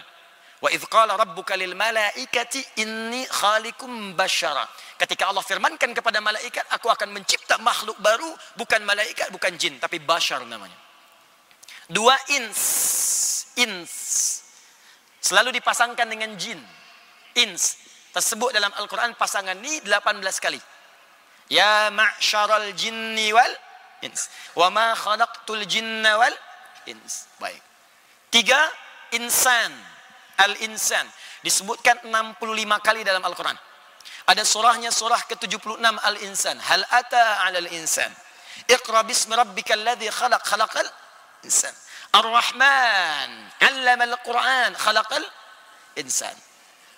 [0.64, 4.64] Wa idh qala rabbuka lil malaikati inni khalikum bashara.
[4.95, 9.99] Ketika Allah firmankan kepada malaikat, aku akan mencipta makhluk baru, bukan malaikat, bukan jin, tapi
[9.99, 10.80] bashar namanya.
[11.91, 12.64] Dua ins,
[13.59, 13.91] ins.
[15.20, 16.59] Selalu dipasangkan dengan jin.
[17.36, 17.84] Ins.
[18.14, 20.61] tersebut dalam Al-Quran pasangan ni 18 kali.
[21.51, 23.53] Ya ma'syaral jinni wal
[23.99, 24.32] ins.
[24.55, 26.36] Wa ma khalaqtul jinna wal
[26.88, 27.28] ins.
[27.41, 27.59] Baik.
[28.32, 28.61] Tiga,
[29.11, 29.92] insan.
[30.38, 31.05] Al-insan.
[31.43, 33.57] Disebutkan 65 kali dalam Al-Quran.
[34.23, 36.55] Ada surahnya surah ke-76 Al-Insan.
[36.55, 38.07] Hal ata 'alal insan.
[38.71, 40.88] Iqra bismi rabbikal ladzi khalaq khalaqal
[41.43, 41.75] insan.
[42.15, 43.29] Ar-Rahman
[43.59, 45.23] 'allama al-Quran khalaqal
[45.99, 46.31] insan.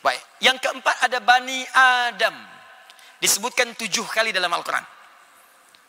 [0.05, 0.21] Baik.
[0.37, 2.35] Yang keempat ada Bani Adam.
[3.17, 4.85] Disebutkan tujuh kali dalam Al-Quran.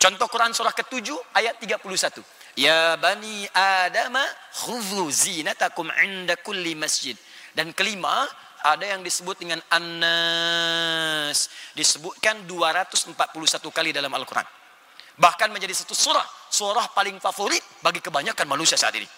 [0.00, 2.24] Contoh Quran surah ke-7 ayat 31.
[2.56, 4.16] Ya Bani Adam
[4.56, 7.12] khudhu zinatakum inda kulli masjid.
[7.56, 8.28] Dan kelima,
[8.68, 11.48] ada yang disebut dengan An-Nas.
[11.72, 13.16] Disebutkan 241
[13.72, 14.44] kali dalam Al-Quran.
[15.16, 16.28] Bahkan menjadi satu surah.
[16.52, 19.08] Surah paling favorit bagi kebanyakan manusia saat ini.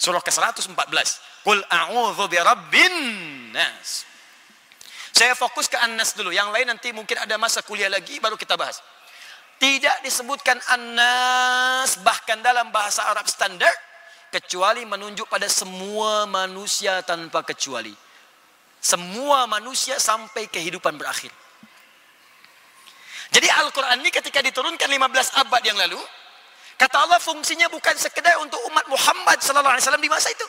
[0.00, 1.44] Surah ke-114.
[1.44, 2.24] Qul a'udhu
[2.72, 2.86] bi
[3.52, 4.08] nas.
[5.12, 6.32] Saya fokus ke An-Nas dulu.
[6.32, 8.80] Yang lain nanti mungkin ada masa kuliah lagi baru kita bahas.
[9.58, 13.74] Tidak disebutkan An-Nas bahkan dalam bahasa Arab standar
[14.28, 17.92] kecuali menunjuk pada semua manusia tanpa kecuali.
[18.78, 21.32] Semua manusia sampai kehidupan berakhir.
[23.28, 26.00] Jadi Al-Quran ini ketika diturunkan 15 abad yang lalu,
[26.80, 30.46] kata Allah fungsinya bukan sekedar untuk umat Muhammad sallallahu alaihi wasallam di masa itu.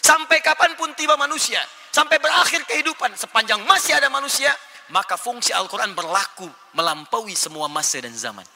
[0.00, 1.60] Sampai kapanpun tiba manusia,
[1.92, 4.48] sampai berakhir kehidupan, sepanjang masih ada manusia,
[4.88, 8.46] maka fungsi Al-Quran berlaku melampaui semua masa dan zaman.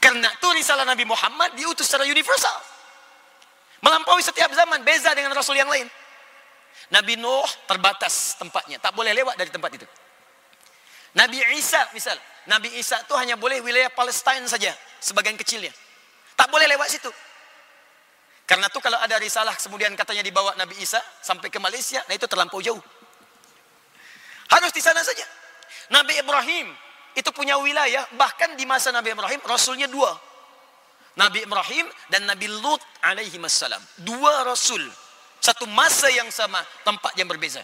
[0.00, 2.56] Karena itu risalah Nabi Muhammad diutus secara universal.
[3.80, 5.88] Melampaui setiap zaman, beza dengan Rasul yang lain.
[6.92, 9.86] Nabi Nuh terbatas tempatnya, tak boleh lewat dari tempat itu.
[11.16, 12.14] Nabi Isa misal,
[12.46, 14.70] Nabi Isa itu hanya boleh wilayah Palestina saja,
[15.00, 15.72] sebagian kecilnya.
[16.36, 17.08] Tak boleh lewat situ.
[18.46, 22.28] Karena itu kalau ada risalah kemudian katanya dibawa Nabi Isa sampai ke Malaysia, nah itu
[22.30, 22.78] terlampau jauh.
[24.46, 25.26] Harus di sana saja.
[25.90, 26.70] Nabi Ibrahim
[27.16, 30.12] itu punya wilayah, bahkan di masa Nabi Ibrahim, Rasulnya dua.
[31.16, 33.80] Nabi Ibrahim dan Nabi Lut alaihi wassalam.
[34.04, 34.84] Dua Rasul
[35.40, 37.62] satu masa yang sama, tempat yang berbeza.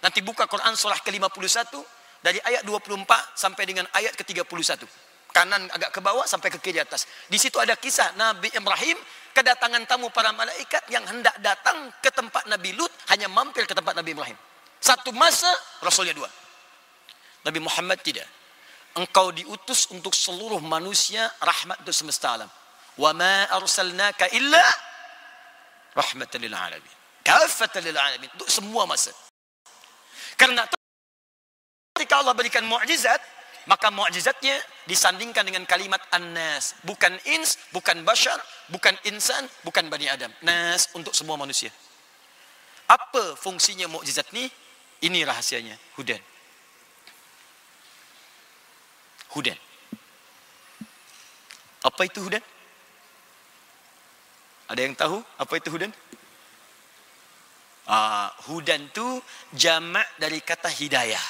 [0.00, 1.76] Nanti buka Quran surah ke-51
[2.24, 3.04] dari ayat 24
[3.36, 4.86] sampai dengan ayat ke-31.
[5.28, 7.04] Kanan agak ke bawah sampai ke kiri atas.
[7.28, 8.96] Di situ ada kisah Nabi Ibrahim
[9.36, 13.92] kedatangan tamu para malaikat yang hendak datang ke tempat Nabi Lut hanya mampir ke tempat
[13.92, 14.38] Nabi Ibrahim.
[14.80, 15.50] Satu masa
[15.84, 16.30] Rasulnya dua.
[17.44, 18.24] Nabi Muhammad tidak.
[18.98, 22.50] Engkau diutus untuk seluruh manusia rahmat untuk semesta alam.
[22.98, 24.64] Wa ma arsalnaka illa
[25.94, 29.12] rahmatan lil alamin kafatan lil alamin untuk semua masa.
[30.40, 30.64] Karena
[31.92, 33.20] ketika Allah berikan mukjizat,
[33.68, 34.56] maka mukjizatnya
[34.88, 38.40] disandingkan dengan kalimat an-nas, bukan ins, bukan bashar,
[38.72, 40.32] bukan insan, bukan bani Adam.
[40.40, 41.68] Nas untuk semua manusia.
[42.88, 44.48] Apa fungsinya mukjizat ni?
[45.04, 46.18] Ini rahasianya, hudan.
[49.38, 49.54] Hudan.
[51.86, 52.42] Apa itu hudan?
[54.66, 55.94] Ada yang tahu apa itu hudan?
[57.86, 59.22] Uh, hudan tu
[59.54, 61.22] jamak dari kata hidayah.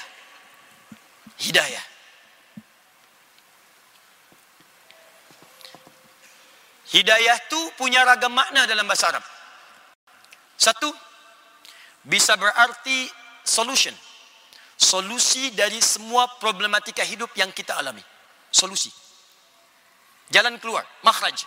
[1.36, 1.84] Hidayah.
[6.88, 9.24] Hidayah tu punya ragam makna dalam bahasa Arab.
[10.56, 10.88] Satu,
[12.08, 13.12] bisa berarti
[13.44, 13.92] solution.
[14.78, 18.00] Solusi dari semua problematika hidup yang kita alami.
[18.54, 18.94] Solusi.
[20.30, 21.42] Jalan keluar, makhraj.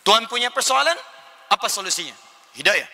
[0.00, 0.96] Tuhan punya persoalan,
[1.50, 2.14] apa solusinya?
[2.56, 2.88] Hidayah.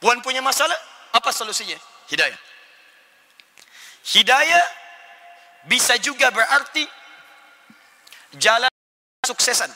[0.00, 0.74] Tuhan punya masalah,
[1.12, 1.76] apa solusinya?
[2.10, 2.40] Hidayah.
[4.04, 4.64] Hidayah
[5.70, 6.82] bisa juga berarti
[8.36, 8.72] jalan
[9.22, 9.70] suksesan.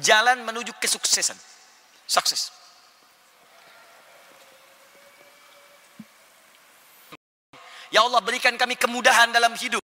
[0.00, 1.36] Jalan menuju kesuksesan.
[2.06, 2.59] Sukses.
[7.90, 9.82] Ya Allah berikan kami kemudahan dalam hidup.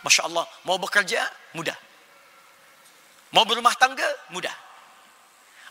[0.00, 1.74] Masya Allah, mau bekerja, mudah.
[3.34, 4.54] Mau berumah tangga, mudah.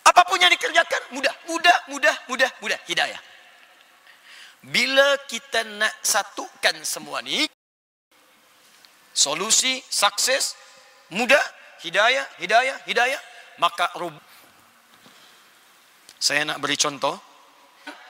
[0.05, 1.33] Apapun yang dikerjakan, mudah.
[1.49, 2.79] Mudah, mudah, mudah, mudah.
[2.85, 3.17] Hidayah.
[4.65, 7.47] Bila kita nak satukan semua ni,
[9.15, 10.53] solusi, sukses,
[11.15, 11.41] mudah,
[11.81, 13.21] hidayah, hidayah, hidayah,
[13.61, 14.13] maka rub.
[16.19, 17.34] Saya nak beri contoh.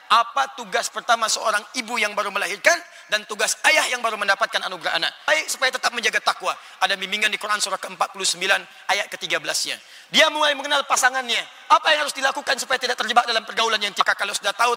[0.10, 2.78] Apa tugas pertama seorang ibu yang baru melahirkan?
[3.06, 5.12] dan tugas ayah yang baru mendapatkan anugerah anak.
[5.30, 6.58] Baik supaya tetap menjaga takwa.
[6.82, 8.42] Ada bimbingan di Quran surah ke-49
[8.90, 9.78] ayat ke-13-nya.
[10.10, 11.42] Dia mulai mengenal pasangannya.
[11.70, 14.74] Apa yang harus dilakukan supaya tidak terjebak dalam pergaulan yang tidak kalau sudah tahu